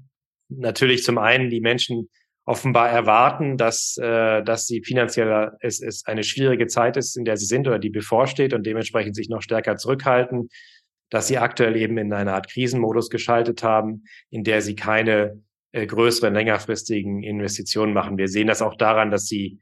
[0.48, 2.10] natürlich zum einen die Menschen
[2.46, 7.36] offenbar erwarten, dass, äh, dass sie finanziell es, es eine schwierige Zeit ist, in der
[7.36, 10.48] sie sind oder die bevorsteht und dementsprechend sich noch stärker zurückhalten
[11.14, 15.86] dass sie aktuell eben in eine Art Krisenmodus geschaltet haben, in der sie keine äh,
[15.86, 18.18] größeren, längerfristigen Investitionen machen.
[18.18, 19.60] Wir sehen das auch daran, dass sie,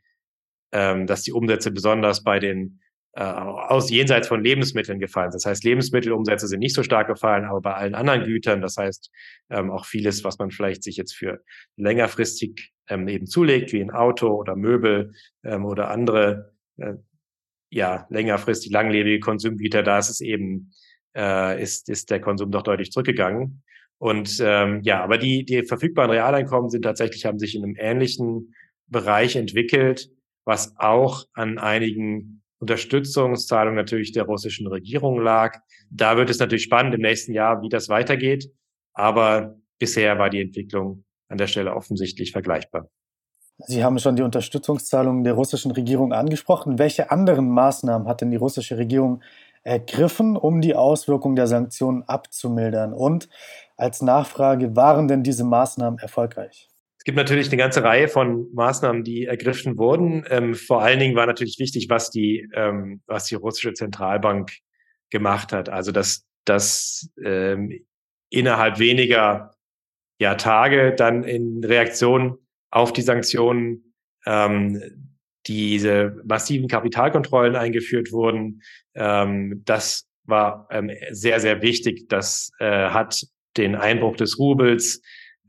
[0.72, 2.80] ähm, dass die Umsätze besonders bei den
[3.14, 5.30] äh, aus jenseits von Lebensmitteln gefallen.
[5.32, 9.10] Das heißt, Lebensmittelumsätze sind nicht so stark gefallen, aber bei allen anderen Gütern, das heißt
[9.50, 11.42] ähm, auch vieles, was man vielleicht sich jetzt für
[11.76, 15.12] längerfristig ähm, eben zulegt, wie ein Auto oder Möbel
[15.44, 16.94] ähm, oder andere äh,
[17.70, 20.72] ja längerfristig langlebige Konsumgüter, da ist es eben
[21.14, 23.62] äh, ist, ist der Konsum doch deutlich zurückgegangen.
[23.98, 28.54] Und ähm, ja, aber die, die verfügbaren Realeinkommen sind tatsächlich, haben sich in einem ähnlichen
[28.88, 30.10] Bereich entwickelt,
[30.44, 35.58] was auch an einigen Unterstützungszahlungen natürlich der russischen Regierung lag.
[35.90, 38.50] Da wird es natürlich spannend im nächsten Jahr, wie das weitergeht.
[38.94, 42.88] Aber bisher war die Entwicklung an der Stelle offensichtlich vergleichbar.
[43.66, 46.78] Sie haben schon die Unterstützungszahlungen der russischen Regierung angesprochen.
[46.78, 49.22] Welche anderen Maßnahmen hat denn die russische Regierung
[49.62, 52.92] ergriffen, um die Auswirkungen der Sanktionen abzumildern?
[52.92, 53.28] Und
[53.76, 56.71] als Nachfrage, waren denn diese Maßnahmen erfolgreich?
[57.02, 60.24] Es gibt natürlich eine ganze Reihe von Maßnahmen, die ergriffen wurden.
[60.30, 64.52] Ähm, vor allen Dingen war natürlich wichtig, was die, ähm, was die russische Zentralbank
[65.10, 65.68] gemacht hat.
[65.68, 67.84] Also dass, dass ähm,
[68.30, 69.50] innerhalb weniger
[70.20, 72.38] ja, Tage dann in Reaktion
[72.70, 74.80] auf die Sanktionen ähm,
[75.48, 78.62] diese massiven Kapitalkontrollen eingeführt wurden.
[78.94, 82.08] Ähm, das war ähm, sehr, sehr wichtig.
[82.08, 85.02] Das äh, hat den Einbruch des Rubels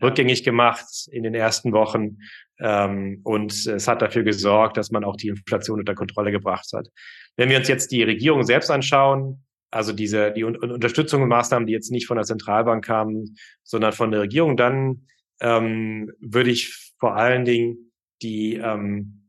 [0.04, 2.20] rückgängig gemacht in den ersten Wochen.
[2.60, 6.89] Ähm, und es hat dafür gesorgt, dass man auch die Inflation unter Kontrolle gebracht hat.
[7.36, 11.66] Wenn wir uns jetzt die Regierung selbst anschauen, also diese die Un Unterstützung und Maßnahmen,
[11.66, 15.08] die jetzt nicht von der Zentralbank kamen, sondern von der Regierung, dann
[15.42, 19.24] ähm, würde ich vor allen Dingen die ähm,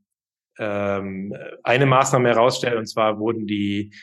[0.57, 3.93] ähm, eine Maßnahme herausstellen, und zwar wurden die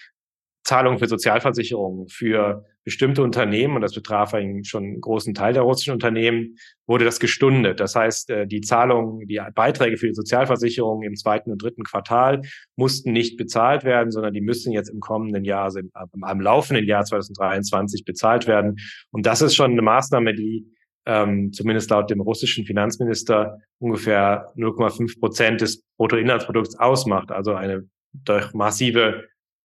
[0.65, 5.63] Zahlungen für Sozialversicherungen für bestimmte Unternehmen, und das betraf eigentlich schon einen großen Teil der
[5.63, 7.81] russischen Unternehmen, wurde das gestundet.
[7.81, 12.43] Das heißt, äh, die Zahlungen, die Beiträge für die Sozialversicherung im zweiten und dritten Quartal
[12.77, 16.87] mussten nicht bezahlt werden, sondern die müssen jetzt im kommenden Jahr, also im, im laufenden
[16.87, 18.77] Jahr 2023 bezahlt werden.
[19.11, 20.67] Und das ist schon eine Maßnahme, die
[21.07, 27.33] ähm, zumindest laut dem russischen Finanzminister ungefähr 0,5 Prozent des Bruttoinlandsprodukts ausmacht.
[27.33, 29.25] Also eine durch massive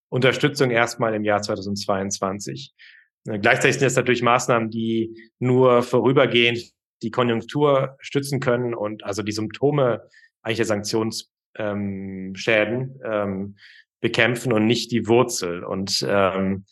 [0.09, 2.73] Unterstützung erstmal im Jahr 2022.
[3.27, 6.71] Äh, gleichzeitig sind es natürlich Maßnahmen, die nur vorübergehend
[7.03, 10.01] die Konjunktur stützen können und also die Symptome
[10.41, 12.33] eigentlich der Sanktionsschäden ähm,
[13.03, 13.55] ähm,
[13.99, 15.63] bekämpfen und nicht die Wurzel.
[15.63, 16.65] Und ähm,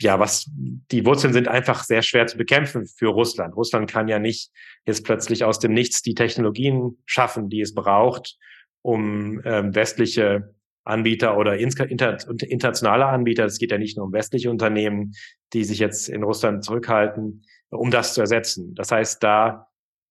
[0.00, 3.56] ja, was die Wurzeln sind einfach sehr schwer zu bekämpfen für Russland.
[3.56, 4.50] Russland kann ja nicht
[4.86, 8.36] jetzt plötzlich aus dem Nichts die Technologien schaffen, die es braucht,
[8.82, 14.50] um ähm, westliche Anbieter oder inter, internationale Anbieter, es geht ja nicht nur um westliche
[14.50, 15.12] Unternehmen,
[15.52, 18.74] die sich jetzt in Russland zurückhalten, um das zu ersetzen.
[18.74, 19.68] Das heißt, da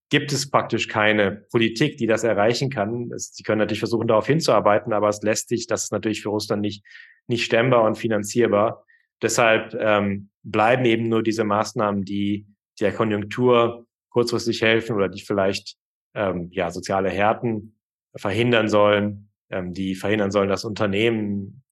[0.10, 3.12] gibt es praktisch keine Politik, die das erreichen kann.
[3.16, 6.62] Sie können natürlich versuchen, darauf hinzuarbeiten, aber es lässt sich, das ist natürlich für Russland
[6.62, 6.84] nicht,
[7.28, 8.86] nicht stemmbar und finanzierbar.
[9.22, 12.46] Deshalb ähm, bleiben eben nur diese Maßnahmen, die
[12.80, 15.78] der Konjunktur kurzfristig helfen oder die vielleicht
[16.14, 17.80] ähm, ja soziale Härten
[18.16, 21.64] verhindern sollen, ähm, die verhindern sollen, dass Unternehmen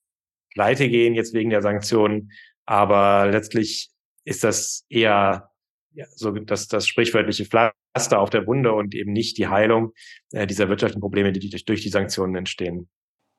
[0.53, 2.31] pleite gehen jetzt wegen der Sanktionen.
[2.65, 3.89] Aber letztlich
[4.23, 5.49] ist das eher
[5.93, 9.91] ja, so dass das sprichwörtliche Pflaster auf der Wunde und eben nicht die Heilung
[10.31, 12.89] äh, dieser wirtschaftlichen Probleme, die durch, durch die Sanktionen entstehen.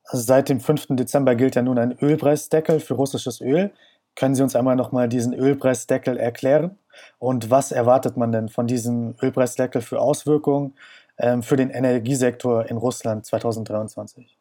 [0.04, 0.88] Also seit dem 5.
[0.90, 3.70] Dezember gilt ja nun ein Ölpreisdeckel für russisches Öl.
[4.14, 6.76] Können Sie uns einmal nochmal diesen Ölpreisdeckel erklären?
[7.18, 10.74] Und was erwartet man denn von diesem Ölpreisdeckel für Auswirkungen
[11.16, 14.38] für den Energiesektor in Russland 2023?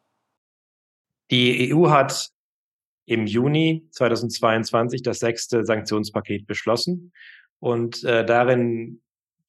[1.30, 2.30] Die EU hat
[3.06, 7.12] im Juni 2022 das sechste Sanktionspaket beschlossen.
[7.58, 9.00] Und äh, darin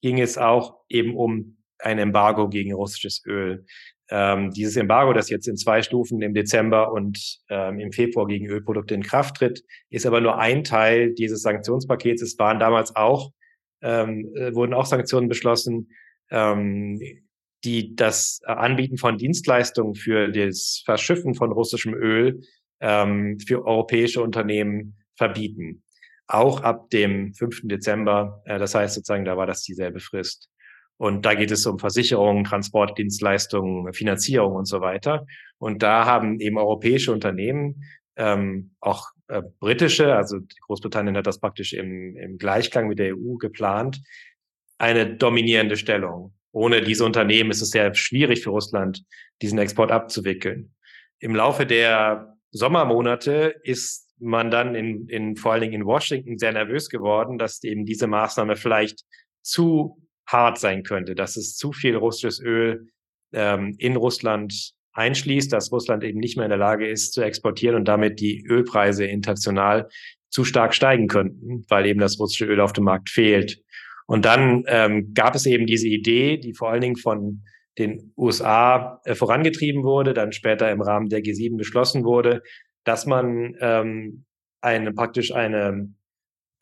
[0.01, 3.65] ging es auch eben um ein Embargo gegen russisches Öl.
[4.09, 8.47] Ähm, dieses Embargo, das jetzt in zwei Stufen im Dezember und ähm, im Februar gegen
[8.47, 12.21] Ölprodukte in Kraft tritt, ist aber nur ein Teil dieses Sanktionspakets.
[12.21, 13.31] Es waren damals auch,
[13.81, 15.89] ähm, äh, wurden auch Sanktionen beschlossen,
[16.33, 16.99] ähm,
[17.63, 22.41] die das Anbieten von Dienstleistungen für das Verschiffen von russischem Öl
[22.81, 25.83] ähm, für europäische Unternehmen verbieten.
[26.27, 27.61] Auch ab dem 5.
[27.65, 28.41] Dezember.
[28.45, 30.49] Äh, das heißt sozusagen, da war das dieselbe Frist.
[30.97, 35.25] Und da geht es um Versicherungen, Transportdienstleistungen, Finanzierung und so weiter.
[35.57, 37.83] Und da haben eben europäische Unternehmen,
[38.15, 43.37] ähm, auch äh, britische, also Großbritannien hat das praktisch im, im Gleichklang mit der EU
[43.37, 44.01] geplant,
[44.77, 46.33] eine dominierende Stellung.
[46.51, 49.03] Ohne diese Unternehmen ist es sehr schwierig für Russland,
[49.41, 50.73] diesen Export abzuwickeln.
[51.19, 56.53] Im Laufe der Sommermonate ist man dann in, in vor allen Dingen in Washington sehr
[56.53, 59.03] nervös geworden, dass eben diese Maßnahme vielleicht
[59.41, 62.87] zu hart sein könnte, dass es zu viel russisches Öl
[63.33, 67.75] ähm, in Russland einschließt, dass Russland eben nicht mehr in der Lage ist zu exportieren
[67.75, 69.89] und damit die Ölpreise international
[70.29, 73.62] zu stark steigen könnten, weil eben das russische Öl auf dem Markt fehlt.
[74.07, 77.43] Und dann ähm, gab es eben diese Idee, die vor allen Dingen von
[77.77, 82.41] den USA äh, vorangetrieben wurde, dann später im Rahmen der G7 beschlossen wurde,
[82.83, 84.25] dass man ähm,
[84.61, 85.93] eine praktisch eine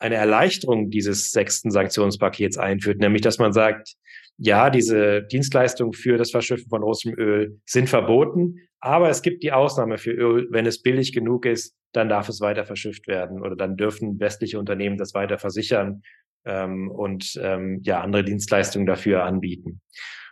[0.02, 3.94] eine Erleichterung dieses sechsten Sanktionspakets einführt, nämlich dass man sagt,
[4.36, 9.52] ja, diese Dienstleistungen für das Verschiffen von russischem Öl sind verboten, aber es gibt die
[9.52, 13.54] Ausnahme für Öl, wenn es billig genug ist, dann darf es weiter verschifft werden oder
[13.54, 16.02] dann dürfen westliche Unternehmen das weiter versichern
[16.44, 19.80] ähm, und ähm, ja andere Dienstleistungen dafür anbieten.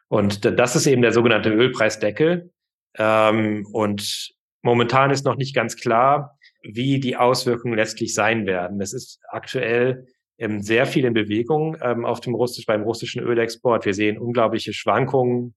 [0.08, 2.50] Und das ist eben der sogenannte Ölpreisdeckel.
[2.98, 8.80] Ähm, und momentan ist noch nicht ganz klar, wie die Auswirkungen letztlich sein werden.
[8.80, 10.06] Es ist aktuell
[10.38, 13.84] ähm, sehr viel in Bewegung ähm, auf dem Russisch, beim russischen Ölexport.
[13.84, 15.54] Wir sehen unglaubliche Schwankungen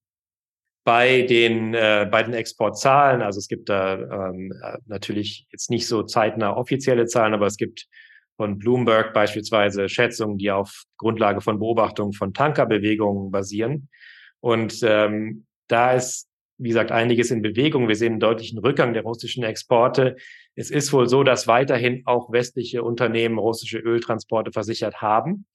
[0.84, 3.22] bei den, äh, bei den Exportzahlen.
[3.22, 7.58] Also es gibt da ähm, äh, natürlich jetzt nicht so zeitnah offizielle Zahlen, aber es
[7.58, 7.88] gibt
[8.38, 13.90] von Bloomberg beispielsweise Schätzungen, die auf Grundlage von Beobachtungen von Tankerbewegungen basieren.
[14.40, 17.88] Und ähm, da ist, wie gesagt, einiges in Bewegung.
[17.88, 20.16] Wir sehen einen deutlichen Rückgang der russischen Exporte.
[20.56, 25.46] Es ist wohl so, dass weiterhin auch westliche Unternehmen russische Öltransporte versichert haben.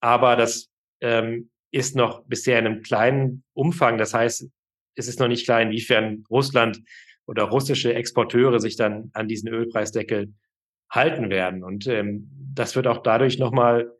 [0.00, 0.68] Aber das
[1.00, 3.98] ähm, ist noch bisher in einem kleinen Umfang.
[3.98, 4.48] Das heißt,
[4.94, 6.80] es ist noch nicht klar, inwiefern Russland
[7.26, 10.32] oder russische Exporteure sich dann an diesen Ölpreisdeckel
[10.90, 11.62] halten werden.
[11.62, 13.92] Und ähm, das wird auch dadurch nochmal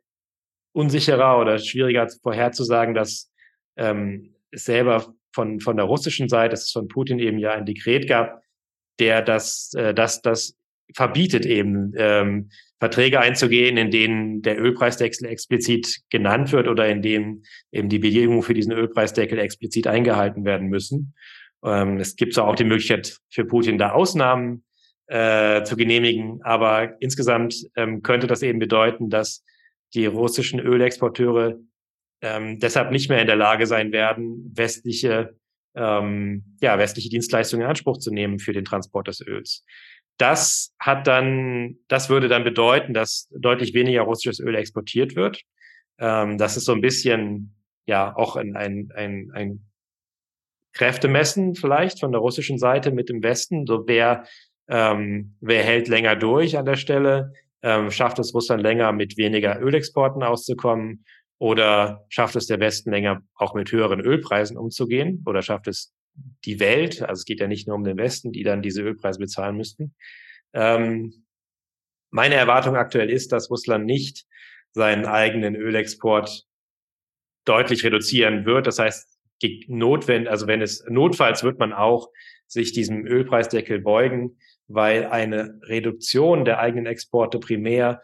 [0.73, 3.31] unsicherer oder schwieriger vorherzusagen, dass
[3.77, 7.65] ähm, es selber von, von der russischen Seite, dass es von Putin eben ja ein
[7.65, 8.41] Dekret gab,
[8.99, 10.55] der das, äh, das, das
[10.95, 17.43] verbietet eben, ähm, Verträge einzugehen, in denen der Ölpreisdeckel explizit genannt wird oder in denen
[17.71, 21.15] eben die Bedingungen für diesen Ölpreisdeckel explizit eingehalten werden müssen.
[21.65, 24.63] Ähm, es gibt zwar auch die Möglichkeit für Putin, da Ausnahmen
[25.07, 29.43] äh, zu genehmigen, aber insgesamt ähm, könnte das eben bedeuten, dass
[29.93, 31.55] die russischen Ölexporteure
[32.21, 35.35] ähm, deshalb nicht mehr in der Lage sein werden, westliche
[35.77, 39.63] ähm, ja, westliche Dienstleistungen in Anspruch zu nehmen für den Transport des Öls.
[40.17, 45.43] Das hat dann, das würde dann bedeuten, dass deutlich weniger russisches Öl exportiert wird.
[45.99, 49.65] Ähm, das ist so ein bisschen, ja, auch ein, ein, ein, ein
[50.73, 53.67] Kräftemessen vielleicht von der russischen Seite mit dem Westen.
[53.67, 54.25] So wer,
[54.67, 57.33] ähm, wer hält länger durch an der Stelle?
[57.61, 61.05] Ähm, schafft es Russland länger mit weniger Ölexporten auszukommen?
[61.39, 65.23] Oder schafft es der Westen länger auch mit höheren Ölpreisen umzugehen?
[65.25, 65.93] Oder schafft es
[66.45, 69.19] die Welt, also es geht ja nicht nur um den Westen, die dann diese Ölpreise
[69.19, 69.93] bezahlen müssten.
[70.53, 71.25] Ähm,
[72.09, 74.25] meine Erwartung aktuell ist, dass Russland nicht
[74.71, 76.45] seinen eigenen Ölexport
[77.45, 78.67] deutlich reduzieren wird.
[78.67, 79.07] Das heißt,
[79.67, 82.09] notwendig, also wenn es notfalls wird man auch
[82.47, 88.01] sich diesem Ölpreisdeckel beugen, weil eine Reduktion der eigenen Exporte primär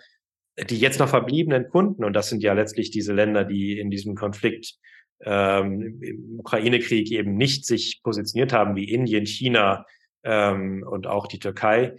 [0.58, 4.16] die jetzt noch verbliebenen Kunden, und das sind ja letztlich diese Länder, die in diesem
[4.16, 4.76] Konflikt
[5.22, 9.86] ähm, im Ukraine-Krieg eben nicht sich positioniert haben, wie Indien, China
[10.24, 11.96] ähm, und auch die Türkei,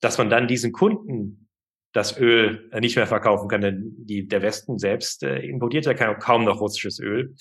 [0.00, 1.48] dass man dann diesen Kunden
[1.92, 6.18] das Öl nicht mehr verkaufen kann, denn die, der Westen selbst äh, importiert ja kaum,
[6.18, 7.34] kaum noch russisches Öl.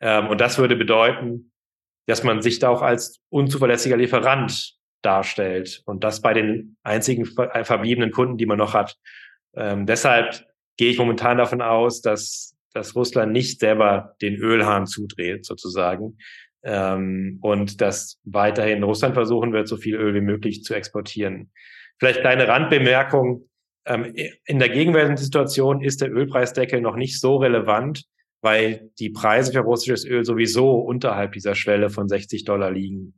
[0.00, 1.52] Ähm, und das würde bedeuten,
[2.06, 8.10] dass man sich da auch als unzuverlässiger Lieferant darstellt und das bei den einzigen verbliebenen
[8.10, 8.96] Kunden, die man noch hat.
[9.54, 10.44] Ähm, deshalb
[10.76, 16.18] gehe ich momentan davon aus, dass, dass Russland nicht selber den Ölhahn zudreht, sozusagen,
[16.64, 21.50] ähm, und dass weiterhin Russland versuchen wird, so viel Öl wie möglich zu exportieren.
[21.98, 23.48] Vielleicht kleine Randbemerkung.
[23.84, 24.14] Ähm,
[24.46, 28.04] in der gegenwärtigen Situation ist der Ölpreisdeckel noch nicht so relevant,
[28.40, 33.14] weil die Preise für russisches Öl sowieso unterhalb dieser Schwelle von 60 Dollar liegen,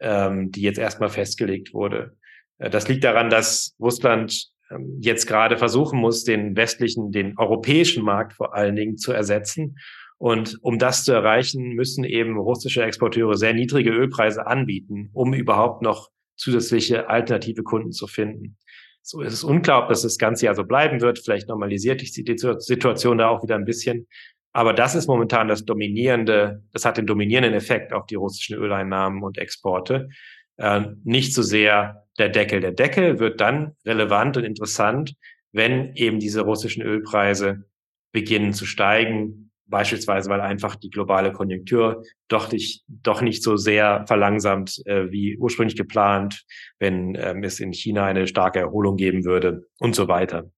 [0.00, 2.16] ähm, die jetzt erstmal festgelegt wurde.
[2.58, 8.04] Äh, das liegt daran, dass Russland ähm, jetzt gerade versuchen muss, den westlichen, den europäischen
[8.04, 9.76] Markt vor allen Dingen zu ersetzen.
[10.18, 15.82] Und um das zu erreichen, müssen eben russische Exporteure sehr niedrige Ölpreise anbieten, um überhaupt
[15.82, 18.58] noch zusätzliche alternative Kunden zu finden.
[19.02, 21.18] So ist es unklar, ob das das ganze Jahr so bleiben wird.
[21.18, 24.06] Vielleicht normalisiert sich die Situation da auch wieder ein bisschen.
[24.52, 29.22] Aber das ist momentan das dominierende, das hat den dominierenden Effekt auf die russischen Öleinnahmen
[29.22, 30.08] und Exporte.
[30.56, 32.60] Äh, nicht so sehr der Deckel.
[32.60, 35.14] Der Deckel wird dann relevant und interessant,
[35.52, 37.64] wenn eben diese russischen Ölpreise
[38.12, 44.04] beginnen zu steigen, beispielsweise weil einfach die globale Konjunktur doch nicht, doch nicht so sehr
[44.06, 46.44] verlangsamt äh, wie ursprünglich geplant,
[46.78, 50.50] wenn ähm, es in China eine starke Erholung geben würde und so weiter.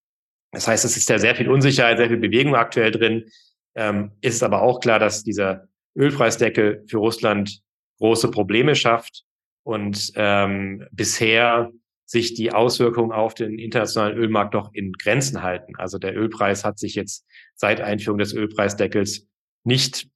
[0.50, 3.24] Das heißt, es ist ja sehr viel Unsicherheit, sehr viel Bewegung aktuell drin.
[3.74, 7.60] Ähm, ist aber auch klar, dass dieser Ölpreisdeckel für Russland
[7.98, 9.24] große Probleme schafft
[9.64, 11.70] und ähm, bisher
[12.04, 15.74] sich die Auswirkungen auf den internationalen Ölmarkt noch in Grenzen halten.
[15.76, 19.26] Also der Ölpreis hat sich jetzt seit Einführung des Ölpreisdeckels
[19.64, 20.08] nicht,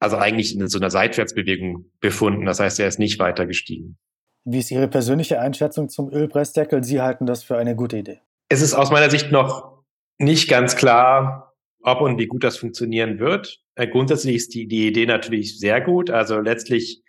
[0.00, 2.44] also eigentlich in so einer Seitwärtsbewegung befunden.
[2.44, 3.96] Das heißt, er ist nicht weiter gestiegen.
[4.44, 6.84] Wie ist Ihre persönliche Einschätzung zum Ölpreisdeckel?
[6.84, 8.20] Sie halten das für eine gute Idee.
[8.50, 9.82] Es ist aus meiner Sicht noch
[10.18, 11.43] nicht ganz klar,
[11.84, 13.60] ob und wie gut das funktionieren wird.
[13.76, 16.10] Äh, grundsätzlich ist die, die Idee natürlich sehr gut.
[16.10, 17.02] Also letztlich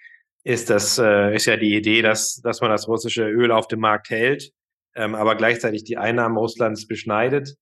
[0.44, 3.80] ist das äh, ist ja die Idee, dass dass man das russische Öl auf dem
[3.80, 4.52] Markt hält,
[4.96, 7.56] ähm, aber gleichzeitig die Einnahmen Russlands beschneidet.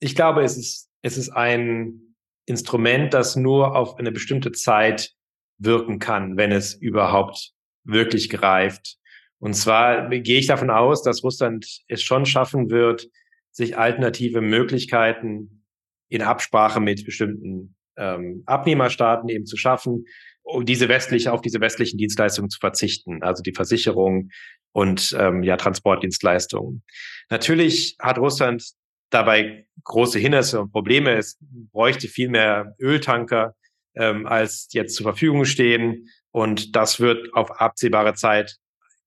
[0.00, 5.12] Ich glaube, es ist es ist ein Instrument, das nur auf eine bestimmte Zeit
[5.58, 7.52] wirken kann, wenn es überhaupt
[7.84, 8.96] wirklich greift.
[9.38, 13.08] Und zwar gehe ich davon aus, dass Russland es schon schaffen wird,
[13.50, 15.63] sich alternative Möglichkeiten
[16.08, 20.04] in Absprache mit bestimmten ähm, Abnehmerstaaten eben zu schaffen,
[20.42, 24.30] um diese westliche, auf diese westlichen Dienstleistungen zu verzichten, also die Versicherung
[24.72, 26.82] und ähm, ja, Transportdienstleistungen.
[27.30, 28.64] Natürlich hat Russland
[29.10, 31.12] dabei große Hindernisse und Probleme.
[31.12, 31.38] Es
[31.72, 33.54] bräuchte viel mehr Öltanker,
[33.94, 36.08] ähm, als jetzt zur Verfügung stehen.
[36.32, 38.56] Und das wird auf absehbare Zeit,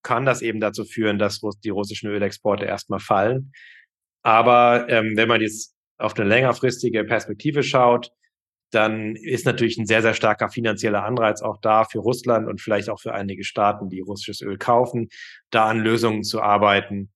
[0.02, 3.52] kann das eben dazu führen, dass die russischen Ölexporte erstmal fallen.
[4.24, 8.12] Aber ähm, wenn man jetzt auf eine längerfristige Perspektive schaut,
[8.72, 12.90] dann ist natürlich ein sehr, sehr starker finanzieller Anreiz auch da für Russland und vielleicht
[12.90, 15.10] auch für einige Staaten, die russisches Öl kaufen,
[15.52, 17.10] da an Lösungen zu arbeiten.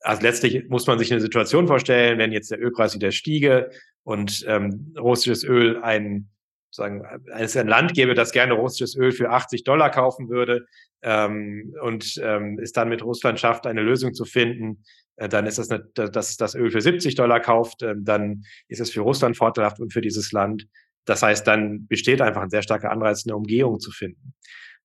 [0.00, 3.70] Also letztlich muss man sich eine Situation vorstellen, wenn jetzt der Ölpreis wieder stiege
[4.02, 6.30] und ähm, russisches Öl ein
[6.70, 7.04] sagen,
[7.36, 10.66] es ein Land gäbe, das gerne russisches Öl für 80 Dollar kaufen würde
[11.02, 14.84] ähm, und ähm, es dann mit Russland schafft, eine Lösung zu finden,
[15.28, 18.90] dann ist das, eine, dass das Öl für 70 Dollar kauft, äh, dann ist es
[18.90, 20.66] für Russland vorteilhaft und für dieses Land.
[21.04, 24.34] Das heißt, dann besteht einfach ein sehr starker Anreiz, eine Umgehung zu finden.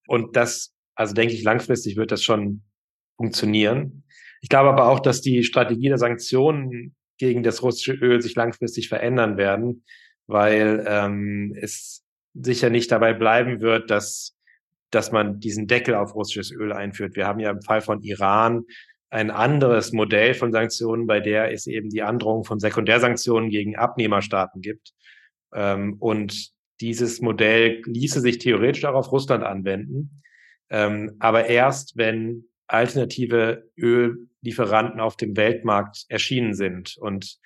[0.07, 2.63] Und das, also denke ich, langfristig wird das schon
[3.17, 4.03] funktionieren.
[4.41, 8.89] Ich glaube aber auch, dass die Strategie der Sanktionen gegen das russische Öl sich langfristig
[8.89, 9.85] verändern werden,
[10.27, 14.37] weil ähm, es sicher nicht dabei bleiben wird, dass,
[14.91, 17.15] dass man diesen Deckel auf russisches Öl einführt.
[17.15, 18.65] Wir haben ja im Fall von Iran
[19.09, 24.61] ein anderes Modell von Sanktionen, bei der es eben die Androhung von Sekundärsanktionen gegen Abnehmerstaaten
[24.61, 24.93] gibt.
[25.53, 26.51] Ähm, und
[26.81, 30.21] dieses Modell ließe sich theoretisch auch auf Russland anwenden,
[30.69, 37.37] ähm, aber erst, wenn alternative Öllieferanten auf dem Weltmarkt erschienen sind und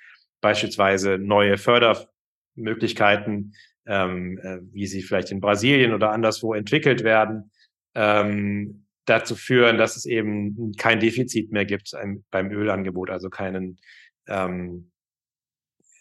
[0.42, 3.54] beispielsweise neue Fördermöglichkeiten,
[3.86, 7.52] ähm, äh, wie sie vielleicht in Brasilien oder anderswo entwickelt werden,
[7.96, 11.92] ähm, dazu führen, dass es eben kein Defizit mehr gibt
[12.32, 13.80] beim Ölangebot, also keinen,
[14.28, 14.92] ähm,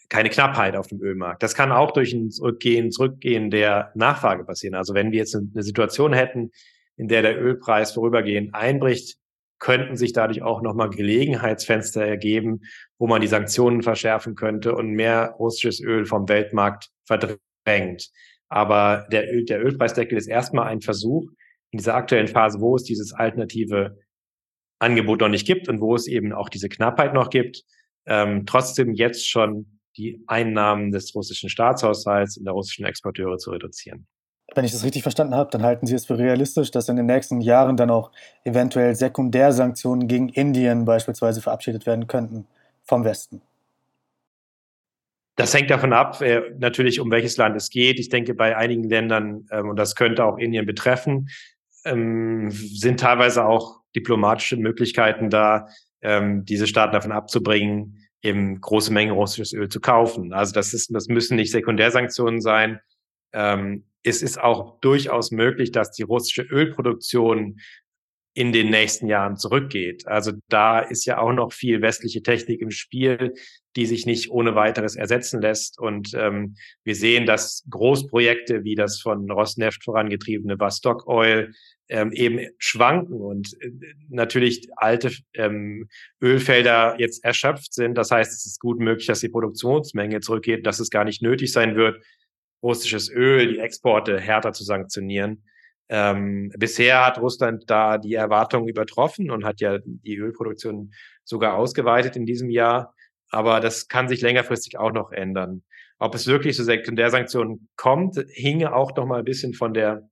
[0.09, 1.43] keine Knappheit auf dem Ölmarkt.
[1.43, 4.75] Das kann auch durch ein Zurückgehen, Zurückgehen der Nachfrage passieren.
[4.75, 6.51] Also wenn wir jetzt eine Situation hätten,
[6.97, 9.17] in der der Ölpreis vorübergehend einbricht,
[9.59, 12.61] könnten sich dadurch auch nochmal Gelegenheitsfenster ergeben,
[12.97, 18.09] wo man die Sanktionen verschärfen könnte und mehr russisches Öl vom Weltmarkt verdrängt.
[18.47, 21.29] Aber der, Öl, der Ölpreisdeckel ist erstmal ein Versuch,
[21.71, 23.97] in dieser aktuellen Phase, wo es dieses alternative
[24.79, 27.63] Angebot noch nicht gibt und wo es eben auch diese Knappheit noch gibt,
[28.05, 34.07] ähm, trotzdem jetzt schon die Einnahmen des russischen Staatshaushalts und der russischen Exporteure zu reduzieren.
[34.55, 37.05] Wenn ich das richtig verstanden habe, dann halten Sie es für realistisch, dass in den
[37.05, 38.11] nächsten Jahren dann auch
[38.45, 42.47] eventuell Sekundärsanktionen gegen Indien beispielsweise verabschiedet werden könnten
[42.83, 43.41] vom Westen.
[45.35, 47.99] Das hängt davon ab, äh, natürlich, um welches Land es geht.
[47.99, 51.29] Ich denke, bei einigen Ländern, ähm, und das könnte auch Indien betreffen,
[51.85, 55.67] ähm, sind teilweise auch diplomatische Möglichkeiten da,
[56.01, 60.33] ähm, diese Staaten davon abzubringen, eben große Mengen russisches Öl zu kaufen.
[60.33, 62.79] Also das ist, das müssen nicht Sekundärsanktionen sein.
[63.33, 67.59] Ähm, es ist auch durchaus möglich, dass die russische Ölproduktion
[68.39, 70.07] in den nächsten Jahren zurückgeht.
[70.07, 73.33] Also da ist ja auch noch viel westliche Technik im Spiel,
[73.75, 75.77] die sich nicht ohne weiteres ersetzen lässt.
[75.77, 81.51] Und ähm, wir sehen, dass Großprojekte wie das von Rosneft vorangetriebene Vostok Oil
[81.89, 83.71] ähm, eben schwanken und äh,
[84.07, 85.89] natürlich alte ähm,
[86.21, 87.97] Ölfelder jetzt erschöpft sind.
[87.97, 91.51] Das heißt, es ist gut möglich, dass die Produktionsmenge zurückgeht, dass es gar nicht nötig
[91.51, 92.01] sein wird,
[92.63, 95.43] russisches Öl, die Exporte härter zu sanktionieren.
[95.89, 102.15] Ähm, bisher hat Russland da die Erwartungen übertroffen und hat ja die Ölproduktion sogar ausgeweitet
[102.15, 102.93] in diesem Jahr.
[103.31, 105.63] Aber das kann sich längerfristig auch noch ändern.
[105.97, 110.09] Ob es wirklich zu Sekundärsanktionen kommt, hinge auch noch mal ein bisschen von der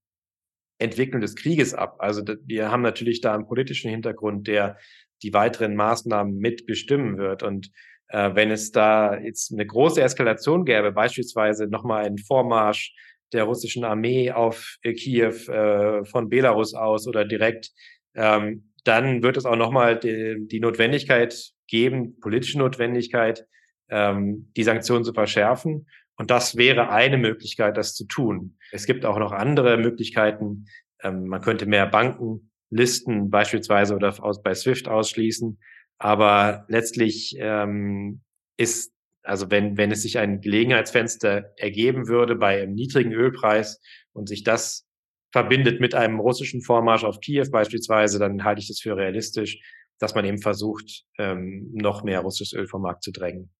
[0.79, 1.95] Entwicklung des Krieges ab.
[1.99, 4.77] Also wir haben natürlich da einen politischen Hintergrund, der
[5.23, 7.41] die weiteren Maßnahmen mitbestimmen wird.
[7.43, 7.71] Und
[8.09, 12.93] äh, wenn es da jetzt eine große Eskalation gäbe, beispielsweise nochmal einen Vormarsch
[13.33, 17.71] der russischen Armee auf äh, Kiew äh, von Belarus aus oder direkt,
[18.15, 23.45] ähm, dann wird es auch nochmal die, die Notwendigkeit geben, politische Notwendigkeit,
[23.89, 25.87] ähm, die Sanktionen zu verschärfen.
[26.15, 28.57] Und das wäre eine Möglichkeit, das zu tun.
[28.71, 30.65] Es gibt auch noch andere Möglichkeiten.
[31.03, 35.59] Ähm, man könnte mehr Bankenlisten beispielsweise oder aus, bei SWIFT ausschließen.
[35.99, 38.21] Aber letztlich ähm,
[38.57, 38.93] ist,
[39.27, 43.81] also wenn, wenn es sich ein Gelegenheitsfenster ergeben würde bei einem niedrigen Ölpreis
[44.13, 44.85] und sich das
[45.31, 49.59] verbindet mit einem russischen Vormarsch auf Kiew beispielsweise, dann halte ich das für realistisch,
[49.99, 53.51] dass man eben versucht, ähm, noch mehr russisches Öl vom Markt zu drängen.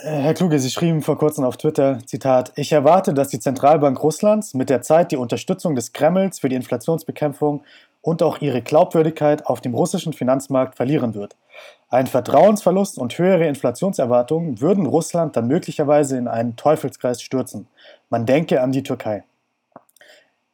[0.00, 4.54] Herr Kluge, Sie schrieben vor kurzem auf Twitter, Zitat, ich erwarte, dass die Zentralbank Russlands
[4.54, 7.64] mit der Zeit die Unterstützung des Kremls für die Inflationsbekämpfung
[8.02, 11.36] und auch ihre Glaubwürdigkeit auf dem russischen Finanzmarkt verlieren wird.
[11.90, 17.66] Ein Vertrauensverlust und höhere Inflationserwartungen würden Russland dann möglicherweise in einen Teufelskreis stürzen.
[18.10, 19.24] Man denke an die Türkei.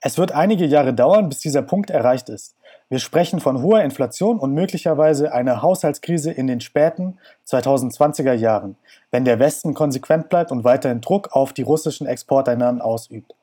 [0.00, 2.56] Es wird einige Jahre dauern, bis dieser Punkt erreicht ist.
[2.90, 7.18] Wir sprechen von hoher Inflation und möglicherweise einer Haushaltskrise in den späten
[7.48, 8.76] 2020er Jahren,
[9.10, 13.34] wenn der Westen konsequent bleibt und weiterhin Druck auf die russischen Exporteinnahmen ausübt.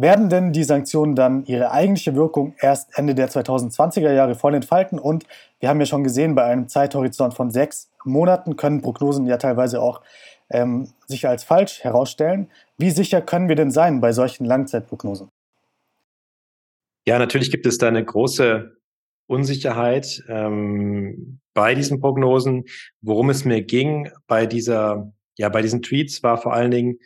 [0.00, 5.00] Werden denn die Sanktionen dann ihre eigentliche Wirkung erst Ende der 2020er Jahre voll entfalten?
[5.00, 5.24] Und
[5.58, 9.82] wir haben ja schon gesehen, bei einem Zeithorizont von sechs Monaten können Prognosen ja teilweise
[9.82, 10.00] auch
[10.50, 12.48] ähm, sich als falsch herausstellen.
[12.76, 15.32] Wie sicher können wir denn sein bei solchen Langzeitprognosen?
[17.04, 18.76] Ja, natürlich gibt es da eine große
[19.26, 22.66] Unsicherheit ähm, bei diesen Prognosen.
[23.00, 27.00] Worum es mir ging bei dieser, ja, bei diesen Tweets war vor allen Dingen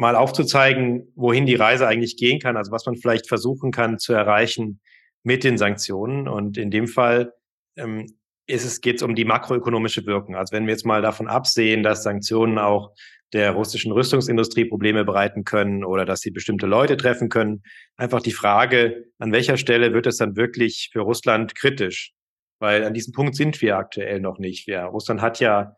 [0.00, 4.14] mal aufzuzeigen, wohin die Reise eigentlich gehen kann, also was man vielleicht versuchen kann zu
[4.14, 4.80] erreichen
[5.22, 6.26] mit den Sanktionen.
[6.26, 7.34] Und in dem Fall
[7.76, 8.06] ähm,
[8.46, 10.36] ist es, geht es um die makroökonomische Wirkung.
[10.36, 12.94] Also wenn wir jetzt mal davon absehen, dass Sanktionen auch
[13.34, 17.62] der russischen Rüstungsindustrie Probleme bereiten können oder dass sie bestimmte Leute treffen können.
[17.96, 22.12] Einfach die Frage, an welcher Stelle wird es dann wirklich für Russland kritisch?
[22.58, 24.66] Weil an diesem Punkt sind wir aktuell noch nicht.
[24.66, 25.76] Ja, Russland hat ja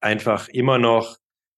[0.00, 1.16] einfach immer noch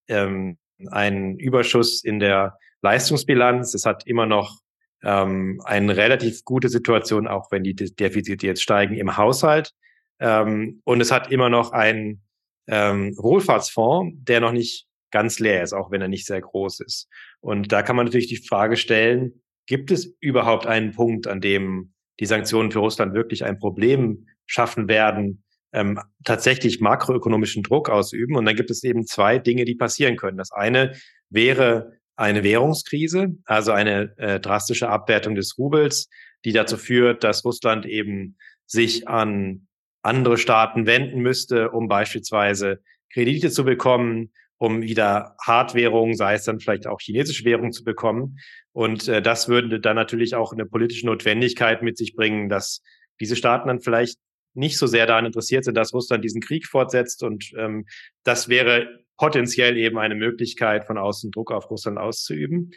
[0.08, 0.58] ähm,
[0.88, 3.74] einen Überschuss in der Leistungsbilanz.
[3.74, 4.60] Es hat immer noch
[5.02, 9.72] ähm, eine relativ gute Situation, auch wenn die Defizite jetzt steigen im Haushalt.
[10.18, 12.22] Ähm, und es hat immer noch einen
[12.66, 17.08] ähm, Wohlfahrtsfonds, der noch nicht ganz leer ist, auch wenn er nicht sehr groß ist.
[17.40, 21.92] Und da kann man natürlich die Frage stellen, gibt es überhaupt einen Punkt, an dem
[22.20, 28.36] die Sanktionen für Russland wirklich ein Problem schaffen werden, ähm, tatsächlich makroökonomischen Druck ausüben?
[28.36, 30.38] Und dann gibt es eben zwei Dinge, die passieren können.
[30.38, 30.92] Das eine
[31.30, 36.08] wäre eine Währungskrise, also eine äh, drastische Abwertung des Rubels,
[36.44, 38.36] die dazu führt, dass Russland eben
[38.66, 39.66] sich an
[40.02, 42.80] andere Staaten wenden müsste, um beispielsweise
[43.12, 48.38] Kredite zu bekommen um wieder Hardwährung, sei es dann vielleicht auch chinesische Währung zu bekommen.
[48.72, 52.82] Und äh, das würde dann natürlich auch eine politische Notwendigkeit mit sich bringen, dass
[53.20, 54.18] diese Staaten dann vielleicht
[54.56, 57.22] nicht so sehr daran interessiert sind, dass Russland diesen Krieg fortsetzt.
[57.22, 57.86] Und ähm,
[58.24, 62.72] das wäre potenziell eben eine Möglichkeit, von außen Druck auf Russland auszuüben.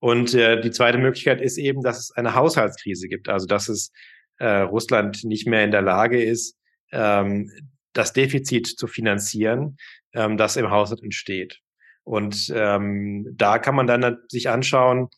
[0.00, 3.92] Und äh, die zweite Möglichkeit ist eben, dass es eine Haushaltskrise gibt, also dass es
[4.38, 6.58] äh, Russland nicht mehr in der Lage ist,
[6.92, 7.50] ähm,
[7.92, 9.76] das Defizit zu finanzieren,
[10.12, 11.60] ähm, das im Haushalt entsteht.
[12.02, 15.08] Und ähm, da kann man dann sich anschauen,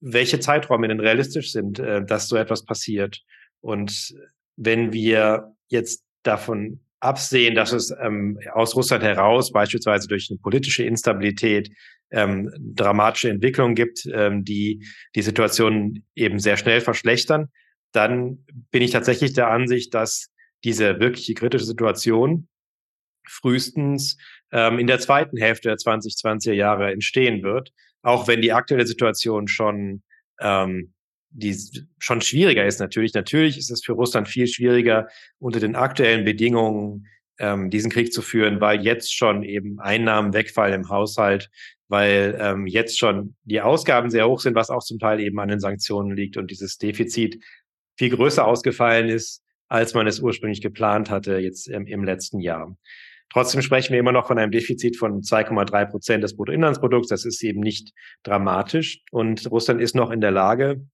[0.00, 3.22] welche Zeiträume denn realistisch sind, äh, dass so etwas passiert.
[3.60, 4.14] Und
[4.56, 10.84] wenn wir jetzt davon absehen, dass es ähm, aus Russland heraus beispielsweise durch eine politische
[10.84, 11.70] Instabilität
[12.10, 17.50] ähm, dramatische Entwicklungen gibt, ähm, die die Situation eben sehr schnell verschlechtern,
[17.92, 20.30] dann bin ich tatsächlich der Ansicht, dass
[20.64, 22.48] diese wirkliche kritische Situation
[23.28, 24.16] frühestens
[24.50, 27.72] ähm, in der zweiten Hälfte der 2020er Jahre entstehen wird,
[28.02, 30.02] auch wenn die aktuelle Situation schon
[30.40, 30.93] ähm,
[31.34, 31.56] die
[31.98, 33.12] schon schwieriger ist natürlich.
[33.12, 35.08] Natürlich ist es für Russland viel schwieriger,
[35.38, 37.06] unter den aktuellen Bedingungen
[37.38, 41.50] ähm, diesen Krieg zu führen, weil jetzt schon eben Einnahmen wegfallen im Haushalt,
[41.88, 45.48] weil ähm, jetzt schon die Ausgaben sehr hoch sind, was auch zum Teil eben an
[45.48, 47.42] den Sanktionen liegt und dieses Defizit
[47.98, 52.76] viel größer ausgefallen ist, als man es ursprünglich geplant hatte jetzt im, im letzten Jahr.
[53.32, 57.08] Trotzdem sprechen wir immer noch von einem Defizit von 2,3 Prozent des Bruttoinlandsprodukts.
[57.08, 59.02] Das ist eben nicht dramatisch.
[59.10, 60.86] Und Russland ist noch in der Lage,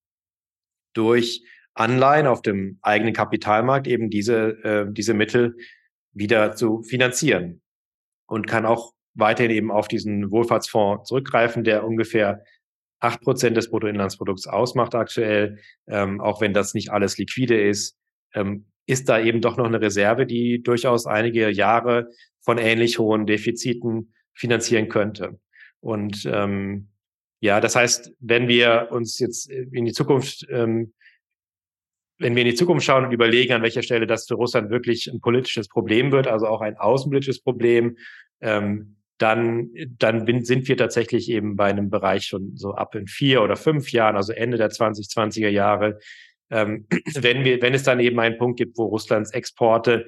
[1.01, 1.42] durch
[1.72, 5.57] Anleihen auf dem eigenen Kapitalmarkt eben diese, äh, diese Mittel
[6.12, 7.62] wieder zu finanzieren
[8.26, 12.44] und kann auch weiterhin eben auf diesen Wohlfahrtsfonds zurückgreifen, der ungefähr
[13.01, 17.96] acht Prozent des Bruttoinlandsprodukts ausmacht aktuell, ähm, auch wenn das nicht alles liquide ist,
[18.34, 23.24] ähm, ist da eben doch noch eine Reserve, die durchaus einige Jahre von ähnlich hohen
[23.24, 25.40] Defiziten finanzieren könnte.
[25.80, 26.90] Und ähm,
[27.41, 30.93] ja, das heißt, wenn wir uns jetzt in die Zukunft, ähm,
[32.18, 35.11] wenn wir in die Zukunft schauen und überlegen, an welcher Stelle das für Russland wirklich
[35.11, 37.97] ein politisches Problem wird, also auch ein außenpolitisches Problem,
[38.43, 43.43] ähm, dann, dann sind wir tatsächlich eben bei einem Bereich schon so ab in vier
[43.43, 45.99] oder fünf Jahren, also Ende der 2020er Jahre,
[46.51, 50.07] ähm, wenn wir, wenn es dann eben einen Punkt gibt, wo Russlands Exporte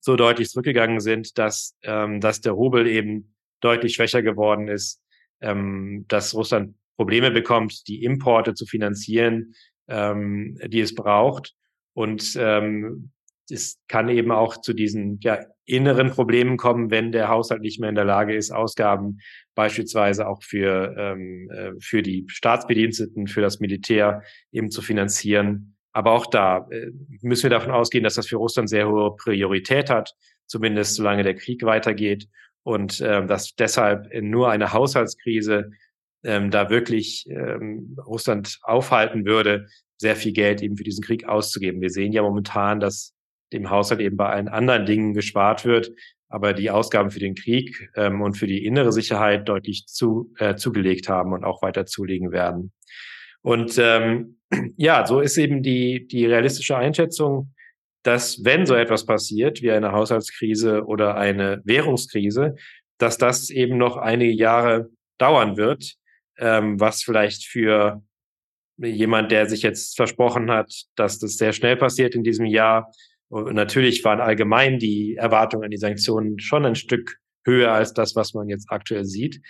[0.00, 5.02] so deutlich zurückgegangen sind, dass, ähm, dass der Rubel eben deutlich schwächer geworden ist,
[5.40, 9.54] ähm, dass Russland Probleme bekommt, die Importe zu finanzieren,
[9.88, 11.54] ähm, die es braucht.
[11.94, 13.10] Und ähm,
[13.50, 17.90] es kann eben auch zu diesen ja, inneren Problemen kommen, wenn der Haushalt nicht mehr
[17.90, 19.18] in der Lage ist, Ausgaben
[19.54, 24.22] beispielsweise auch für, ähm, äh, für die Staatsbediensteten, für das Militär
[24.52, 25.76] eben zu finanzieren.
[25.92, 26.90] Aber auch da äh,
[27.22, 30.14] müssen wir davon ausgehen, dass das für Russland sehr hohe Priorität hat,
[30.46, 32.28] zumindest solange der Krieg weitergeht
[32.66, 35.70] und äh, dass deshalb nur eine Haushaltskrise
[36.24, 41.80] ähm, da wirklich ähm, Russland aufhalten würde, sehr viel Geld eben für diesen Krieg auszugeben.
[41.80, 43.14] Wir sehen ja momentan, dass
[43.52, 45.92] dem Haushalt eben bei allen anderen Dingen gespart wird,
[46.28, 50.56] aber die Ausgaben für den Krieg ähm, und für die innere Sicherheit deutlich zu, äh,
[50.56, 52.72] zugelegt haben und auch weiter zulegen werden.
[53.42, 54.38] Und ähm,
[54.76, 57.54] ja, so ist eben die, die realistische Einschätzung,
[58.06, 62.54] dass wenn so etwas passiert wie eine Haushaltskrise oder eine Währungskrise,
[62.98, 65.94] dass das eben noch einige Jahre dauern wird,
[66.38, 68.02] ähm, was vielleicht für
[68.78, 72.92] jemand, der sich jetzt versprochen hat, dass das sehr schnell passiert in diesem Jahr,
[73.28, 78.14] und natürlich waren allgemein die Erwartungen an die Sanktionen schon ein Stück höher als das,
[78.14, 79.40] was man jetzt aktuell sieht.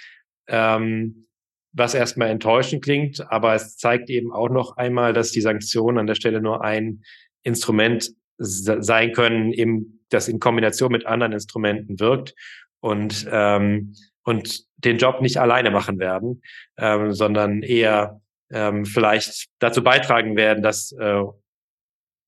[0.48, 1.26] Ähm,
[1.72, 6.06] was erstmal enttäuschend klingt, aber es zeigt eben auch noch einmal, dass die Sanktionen an
[6.06, 7.02] der Stelle nur ein
[7.42, 12.34] Instrument sein können, eben, das in Kombination mit anderen Instrumenten wirkt
[12.80, 16.42] und, ähm, und den Job nicht alleine machen werden,
[16.78, 18.20] ähm, sondern eher
[18.50, 21.22] ähm, vielleicht dazu beitragen werden, dass äh,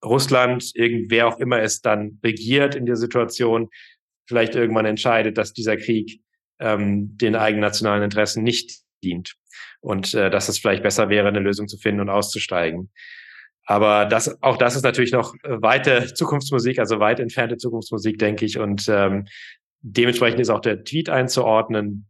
[0.04, 3.68] Russland, irgendwer auch immer es dann regiert in der Situation,
[4.26, 6.20] vielleicht irgendwann entscheidet, dass dieser Krieg
[6.60, 9.34] ähm, den eigenen nationalen Interessen nicht dient
[9.80, 12.90] und äh, dass es vielleicht besser wäre, eine Lösung zu finden und auszusteigen.
[13.70, 18.58] Aber das, auch das ist natürlich noch weite Zukunftsmusik, also weit entfernte Zukunftsmusik, denke ich.
[18.58, 19.26] Und ähm,
[19.82, 22.06] dementsprechend ist auch der Tweet einzuordnen.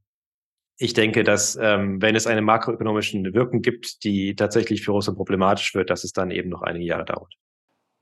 [0.76, 5.74] Ich denke, dass ähm, wenn es eine makroökonomische Wirkung gibt, die tatsächlich für Russland problematisch
[5.74, 7.34] wird, dass es dann eben noch einige Jahre dauert.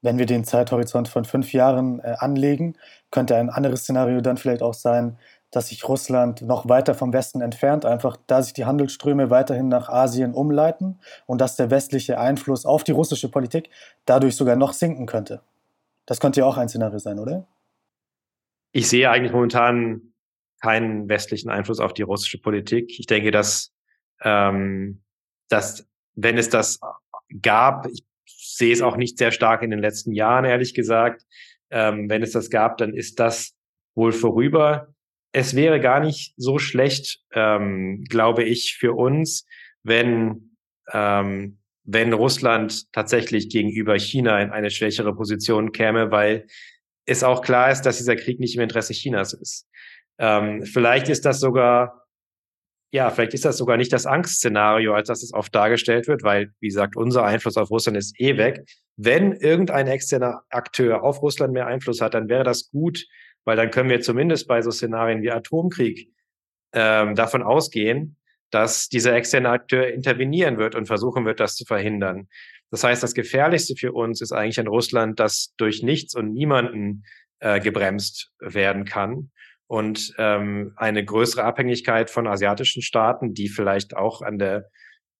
[0.02, 2.76] Wenn wir den Zeithorizont von fünf Jahren äh, anlegen,
[3.10, 5.16] könnte ein anderes Szenario dann vielleicht auch sein,
[5.50, 9.88] dass sich Russland noch weiter vom Westen entfernt, einfach da sich die Handelsströme weiterhin nach
[9.88, 13.70] Asien umleiten und dass der westliche Einfluss auf die russische Politik
[14.04, 15.40] dadurch sogar noch sinken könnte.
[16.04, 17.46] Das könnte ja auch ein Szenario sein, oder?
[18.72, 20.12] Ich sehe eigentlich momentan
[20.60, 22.98] keinen westlichen Einfluss auf die russische Politik.
[22.98, 23.72] Ich denke, dass,
[24.22, 25.02] ähm,
[25.48, 26.80] dass wenn es das
[27.42, 31.24] gab, ich sehe es auch nicht sehr stark in den letzten Jahren, ehrlich gesagt.
[31.70, 33.54] Ähm, wenn es das gab, dann ist das
[33.94, 34.94] wohl vorüber.
[35.38, 39.44] Es wäre gar nicht so schlecht, ähm, glaube ich, für uns,
[39.82, 40.56] wenn,
[40.94, 46.46] ähm, wenn Russland tatsächlich gegenüber China in eine schwächere Position käme, weil
[47.04, 49.68] es auch klar ist, dass dieser Krieg nicht im Interesse Chinas ist.
[50.18, 52.06] Ähm, vielleicht ist das sogar
[52.92, 56.52] ja, vielleicht ist das sogar nicht das Angstszenario, als dass es oft dargestellt wird, weil,
[56.60, 58.64] wie gesagt, unser Einfluss auf Russland ist eh weg.
[58.96, 63.04] Wenn irgendein externer Akteur auf Russland mehr Einfluss hat, dann wäre das gut,
[63.46, 66.10] weil dann können wir zumindest bei so Szenarien wie Atomkrieg
[66.74, 68.16] ähm, davon ausgehen,
[68.50, 72.28] dass dieser externe Akteur intervenieren wird und versuchen wird, das zu verhindern.
[72.70, 77.04] Das heißt, das Gefährlichste für uns ist eigentlich ein Russland, das durch nichts und niemanden
[77.38, 79.30] äh, gebremst werden kann
[79.68, 84.68] und ähm, eine größere Abhängigkeit von asiatischen Staaten, die vielleicht auch an der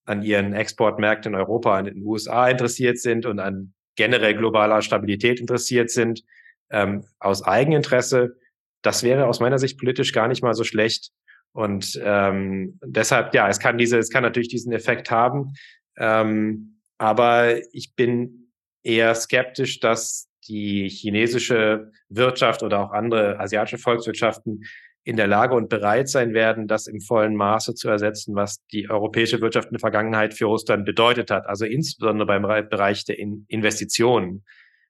[0.04, 5.40] an ihren Exportmärkten in Europa, in den USA interessiert sind und an generell globaler Stabilität
[5.40, 6.22] interessiert sind,
[6.70, 8.36] ähm, aus Eigeninteresse.
[8.82, 11.10] Das wäre aus meiner Sicht politisch gar nicht mal so schlecht.
[11.52, 15.54] Und ähm, deshalb, ja, es kann diese, es kann natürlich diesen Effekt haben.
[15.96, 18.52] Ähm, aber ich bin
[18.82, 24.64] eher skeptisch, dass die chinesische Wirtschaft oder auch andere asiatische Volkswirtschaften
[25.02, 28.90] in der Lage und bereit sein werden, das im vollen Maße zu ersetzen, was die
[28.90, 31.46] europäische Wirtschaft in der Vergangenheit für Russland bedeutet hat.
[31.46, 34.44] Also insbesondere beim Bereich der Investitionen.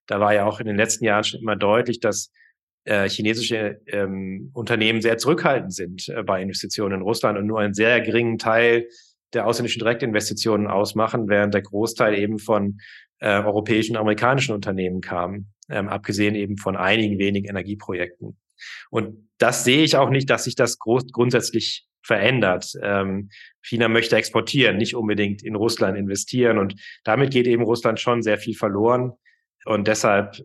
[0.07, 2.31] Da war ja auch in den letzten Jahren schon immer deutlich, dass
[2.85, 7.75] äh, chinesische ähm, Unternehmen sehr zurückhaltend sind äh, bei Investitionen in Russland und nur einen
[7.75, 8.89] sehr geringen Teil
[9.33, 12.79] der ausländischen Direktinvestitionen ausmachen, während der Großteil eben von
[13.19, 18.39] äh, europäischen und amerikanischen Unternehmen kam, ähm, abgesehen eben von einigen wenigen Energieprojekten.
[18.91, 22.73] Und das sehe ich auch nicht, dass sich das groß, grundsätzlich verändert.
[22.83, 23.31] Ähm,
[23.63, 26.59] China möchte exportieren, nicht unbedingt in Russland investieren.
[26.59, 29.13] Und damit geht eben Russland schon sehr viel verloren.
[29.67, 30.37] Und deshalb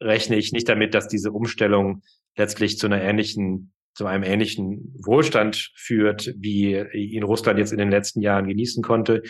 [0.00, 2.02] rechne ich nicht damit, dass diese Umstellung
[2.36, 7.90] letztlich zu einer ähnlichen zu einem ähnlichen Wohlstand führt, wie ihn Russland jetzt in den
[7.90, 9.22] letzten Jahren genießen konnte.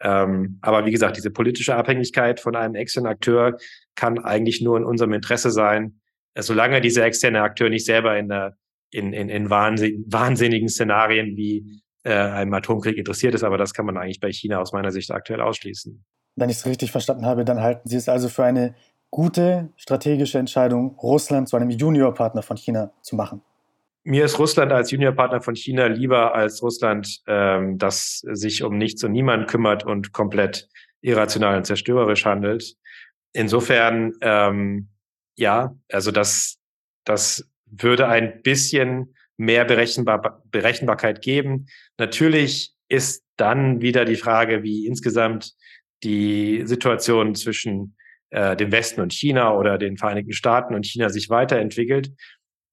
[0.00, 3.56] Ähm, aber wie gesagt, diese politische Abhängigkeit von einem externen Akteur
[3.94, 6.00] kann eigentlich nur in unserem Interesse sein,
[6.36, 8.56] solange dieser externe Akteur nicht selber in, der,
[8.90, 13.44] in, in, in wahnsinn, wahnsinnigen Szenarien wie äh, einem Atomkrieg interessiert ist.
[13.44, 16.04] Aber das kann man eigentlich bei China aus meiner Sicht aktuell ausschließen.
[16.34, 18.74] Wenn ich es richtig verstanden habe, dann halten Sie es also für eine
[19.10, 23.42] gute strategische Entscheidung, Russland zu einem Juniorpartner von China zu machen
[24.06, 29.02] mir ist Russland als Juniorpartner von China lieber als Russland, ähm, das sich um nichts
[29.02, 30.68] und niemand kümmert und komplett
[31.00, 32.76] irrational und zerstörerisch handelt.
[33.32, 34.88] Insofern, ähm,
[35.36, 36.58] ja, also das,
[37.04, 41.66] das würde ein bisschen mehr Berechenbar Berechenbarkeit geben.
[41.98, 45.52] Natürlich ist dann wieder die Frage, wie insgesamt
[46.04, 47.95] die Situation zwischen
[48.30, 52.10] äh, dem Westen und China oder den Vereinigten Staaten und China sich weiterentwickelt.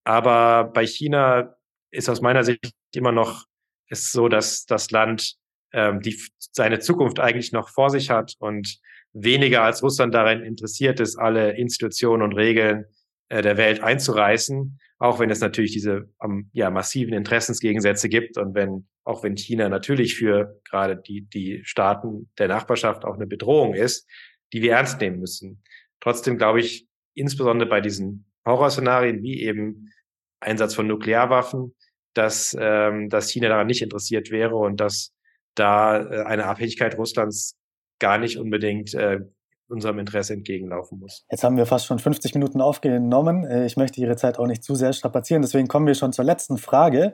[0.04, 1.56] Aber bei China
[1.91, 3.45] ist aus meiner Sicht immer noch
[3.89, 5.36] ist so, dass das Land
[5.74, 8.80] ähm, die, seine Zukunft eigentlich noch vor sich hat und
[9.14, 12.86] weniger als Russland daran interessiert ist, alle Institutionen und Regeln
[13.30, 18.56] äh, der Welt einzureißen, auch wenn es natürlich diese um, ja, massiven Interessensgegensätze gibt und
[18.56, 23.74] wenn auch wenn China natürlich für gerade die, die Staaten der Nachbarschaft auch eine Bedrohung
[23.74, 24.08] ist,
[24.54, 25.62] die wir ernst nehmen müssen.
[25.99, 29.91] Trotzdem glaube ich, insbesondere bei diesen Horrorszenarien wie eben
[30.39, 31.76] Einsatz von Nuklearwaffen,
[32.14, 35.12] dass, ähm, dass China daran nicht interessiert wäre und dass
[35.56, 37.58] da äh, eine Abhängigkeit Russlands
[37.99, 39.20] gar nicht unbedingt äh,
[39.68, 41.26] unserem Interesse entgegenlaufen muss.
[41.32, 43.45] Jetzt haben wir fast schon 50 Minuten aufgenommen.
[43.45, 46.26] Äh, ich möchte Ihre Zeit auch nicht zu sehr strapazieren, deswegen kommen wir schon zur
[46.26, 47.14] letzten Frage.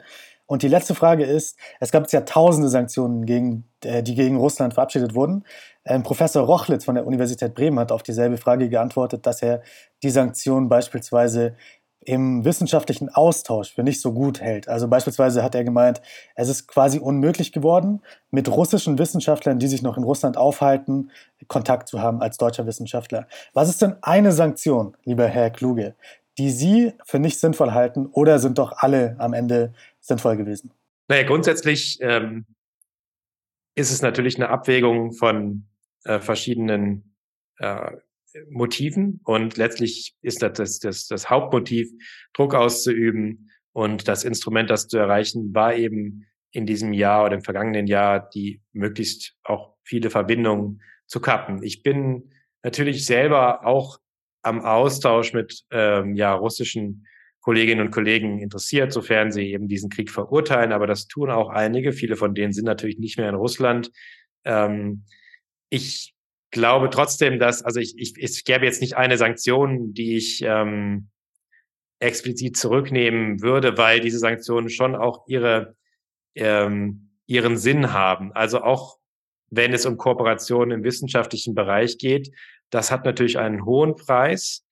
[0.49, 4.73] Und die letzte Frage ist, es gab ja tausende Sanktionen, gegen, äh, die gegen Russland
[4.73, 5.45] verabschiedet wurden.
[5.85, 9.61] Ähm, Professor Rochlitz von der Universität Bremen hat auf dieselbe Frage geantwortet, dass er
[10.01, 11.55] die Sanktionen beispielsweise
[11.99, 14.67] im wissenschaftlichen Austausch für nicht so gut hält.
[14.67, 16.01] Also beispielsweise hat er gemeint,
[16.33, 21.11] es ist quasi unmöglich geworden, mit russischen Wissenschaftlern, die sich noch in Russland aufhalten,
[21.47, 23.27] Kontakt zu haben als deutscher Wissenschaftler.
[23.53, 25.93] Was ist denn eine Sanktion, lieber Herr Kluge,
[26.37, 30.71] die Sie für nicht sinnvoll halten oder sind doch alle am Ende sinnvoll gewesen?
[31.07, 32.45] Naja, grundsätzlich ähm,
[33.75, 35.67] ist es natürlich eine Abwägung von
[36.05, 37.15] äh, verschiedenen
[37.57, 37.91] äh,
[38.49, 41.89] Motiven und letztlich ist das, das das das Hauptmotiv,
[42.33, 47.41] Druck auszuüben und das Instrument, das zu erreichen, war eben in diesem Jahr oder im
[47.41, 51.63] vergangenen Jahr die möglichst auch viele Verbindungen zu kappen.
[51.63, 52.31] Ich bin
[52.63, 53.99] natürlich selber auch
[54.41, 57.05] am Austausch mit ähm, ja, russischen
[57.41, 60.71] Kolleginnen und Kollegen interessiert, sofern sie eben diesen Krieg verurteilen.
[60.71, 61.93] Aber das tun auch einige.
[61.93, 63.91] Viele von denen sind natürlich nicht mehr in Russland.
[64.43, 65.05] Ähm,
[65.69, 66.13] ich
[66.51, 71.09] glaube trotzdem, dass, also ich, ich, es gäbe jetzt nicht eine Sanktion, die ich ähm,
[71.99, 75.75] explizit zurücknehmen würde, weil diese Sanktionen schon auch ihre,
[76.35, 78.31] ähm, ihren Sinn haben.
[78.33, 78.97] Also auch
[79.51, 82.31] wenn es um Kooperationen im wissenschaftlichen Bereich geht,
[82.69, 84.65] das hat natürlich einen hohen Preis.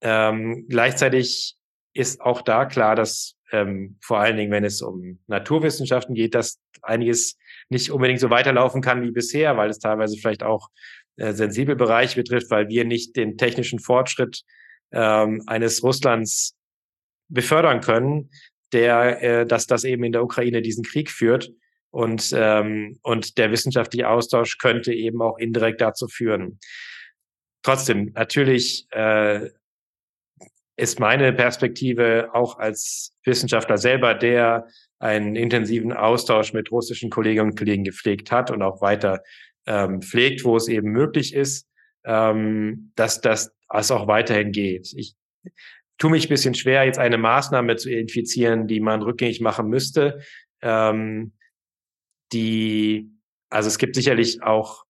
[0.00, 1.56] Ähm, gleichzeitig
[1.92, 6.60] ist auch da klar, dass ähm, vor allen Dingen, wenn es um Naturwissenschaften geht, dass
[6.82, 10.68] einiges nicht unbedingt so weiterlaufen kann wie bisher, weil es teilweise vielleicht auch
[11.16, 14.42] äh, sensible Bereiche betrifft, weil wir nicht den technischen Fortschritt
[14.92, 16.54] ähm, eines Russlands
[17.28, 18.30] befördern können,
[18.72, 21.50] der, äh, dass das eben in der Ukraine diesen Krieg führt.
[21.90, 26.58] Und, ähm, und der wissenschaftliche Austausch könnte eben auch indirekt dazu führen.
[27.66, 29.50] Trotzdem, natürlich äh,
[30.76, 34.68] ist meine Perspektive auch als Wissenschaftler selber, der
[35.00, 39.20] einen intensiven Austausch mit russischen Kolleginnen und Kollegen gepflegt hat und auch weiter
[39.66, 41.66] ähm, pflegt, wo es eben möglich ist,
[42.04, 44.92] ähm, dass das auch weiterhin geht.
[44.96, 45.16] Ich
[45.98, 50.20] tue mich ein bisschen schwer, jetzt eine Maßnahme zu identifizieren, die man rückgängig machen müsste.
[50.62, 51.32] ähm,
[52.32, 53.10] die,
[53.50, 54.84] also es gibt sicherlich auch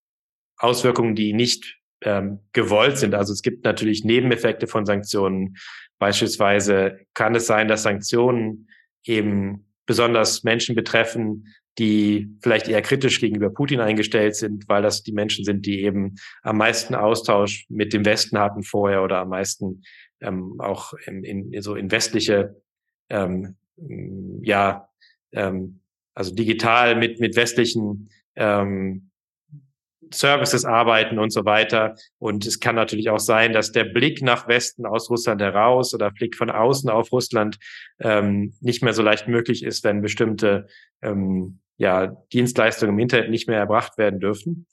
[0.59, 3.15] Auswirkungen, die nicht ähm, gewollt sind.
[3.15, 5.57] Also es gibt natürlich Nebeneffekte von Sanktionen.
[5.99, 8.69] Beispielsweise kann es sein, dass Sanktionen
[9.05, 15.13] eben besonders Menschen betreffen, die vielleicht eher kritisch gegenüber Putin eingestellt sind, weil das die
[15.13, 19.83] Menschen sind, die eben am meisten Austausch mit dem Westen hatten vorher oder am meisten
[20.21, 22.57] ähm, auch in, in, so in westliche,
[23.11, 23.57] ähm,
[24.43, 24.89] ja,
[25.33, 25.81] ähm,
[26.15, 29.11] also digital mit, mit westlichen ähm,
[30.13, 31.95] Services arbeiten und so weiter.
[32.19, 36.11] Und es kann natürlich auch sein, dass der Blick nach Westen aus Russland heraus oder
[36.11, 37.59] Blick von außen auf Russland
[38.01, 40.67] ähm, nicht mehr so leicht möglich ist, wenn bestimmte
[41.03, 44.67] ähm, ja, Dienstleistungen im Internet nicht mehr erbracht werden dürfen.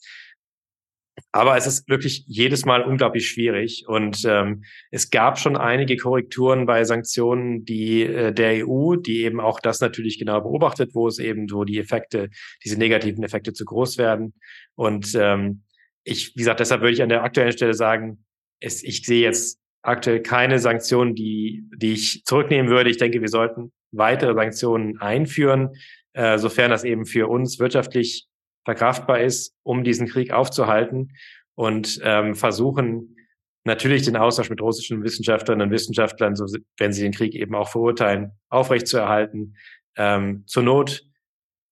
[1.34, 3.86] Aber es ist wirklich jedes Mal unglaublich schwierig.
[3.88, 4.62] Und ähm,
[4.92, 9.80] es gab schon einige Korrekturen bei Sanktionen, die äh, der EU, die eben auch das
[9.80, 12.30] natürlich genau beobachtet, wo es eben so die Effekte,
[12.64, 14.34] diese negativen Effekte zu groß werden.
[14.76, 15.64] Und ähm,
[16.04, 18.24] ich, wie gesagt, deshalb würde ich an der aktuellen Stelle sagen,
[18.60, 22.90] es, ich sehe jetzt aktuell keine Sanktionen, die, die ich zurücknehmen würde.
[22.90, 25.70] Ich denke, wir sollten weitere Sanktionen einführen,
[26.12, 28.28] äh, sofern das eben für uns wirtschaftlich
[28.64, 31.12] verkraftbar ist, um diesen Krieg aufzuhalten
[31.54, 33.16] und ähm, versuchen
[33.64, 36.46] natürlich den Austausch mit russischen Wissenschaftlern und Wissenschaftlern, so,
[36.78, 39.56] wenn sie den Krieg eben auch verurteilen, aufrechtzuerhalten.
[39.96, 41.04] Ähm, zur Not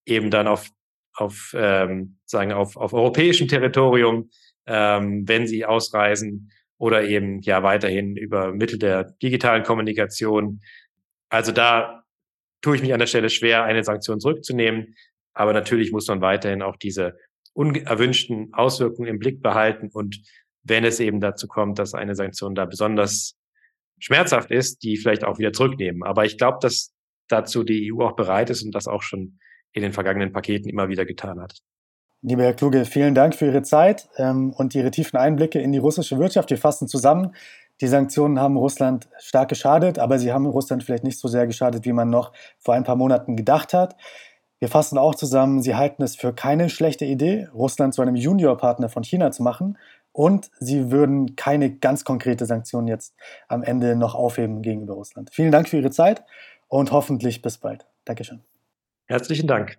[0.06, 0.68] eben dann auf,
[1.14, 4.30] auf ähm, sagen auf, auf europäischem Territorium,
[4.66, 10.62] ähm, wenn sie ausreisen oder eben ja weiterhin über Mittel der digitalen Kommunikation.
[11.28, 12.04] Also da
[12.60, 14.94] tue ich mich an der Stelle schwer, eine Sanktion zurückzunehmen.
[15.34, 17.16] Aber natürlich muss man weiterhin auch diese
[17.54, 19.90] unerwünschten Auswirkungen im Blick behalten.
[19.92, 20.20] Und
[20.62, 23.34] wenn es eben dazu kommt, dass eine Sanktion da besonders
[23.98, 26.02] schmerzhaft ist, die vielleicht auch wieder zurücknehmen.
[26.02, 26.92] Aber ich glaube, dass
[27.28, 29.38] dazu die EU auch bereit ist und das auch schon
[29.72, 31.58] in den vergangenen Paketen immer wieder getan hat.
[32.20, 35.78] Lieber Herr Kluge, vielen Dank für Ihre Zeit ähm, und Ihre tiefen Einblicke in die
[35.78, 36.50] russische Wirtschaft.
[36.50, 37.34] Wir fassen zusammen.
[37.80, 41.84] Die Sanktionen haben Russland stark geschadet, aber sie haben Russland vielleicht nicht so sehr geschadet,
[41.84, 43.96] wie man noch vor ein paar Monaten gedacht hat.
[44.62, 48.88] Wir fassen auch zusammen, Sie halten es für keine schlechte Idee, Russland zu einem Juniorpartner
[48.88, 49.76] von China zu machen
[50.12, 53.16] und Sie würden keine ganz konkrete Sanktion jetzt
[53.48, 55.30] am Ende noch aufheben gegenüber Russland.
[55.32, 56.22] Vielen Dank für Ihre Zeit
[56.68, 57.86] und hoffentlich bis bald.
[58.04, 58.44] Dankeschön.
[59.06, 59.78] Herzlichen Dank.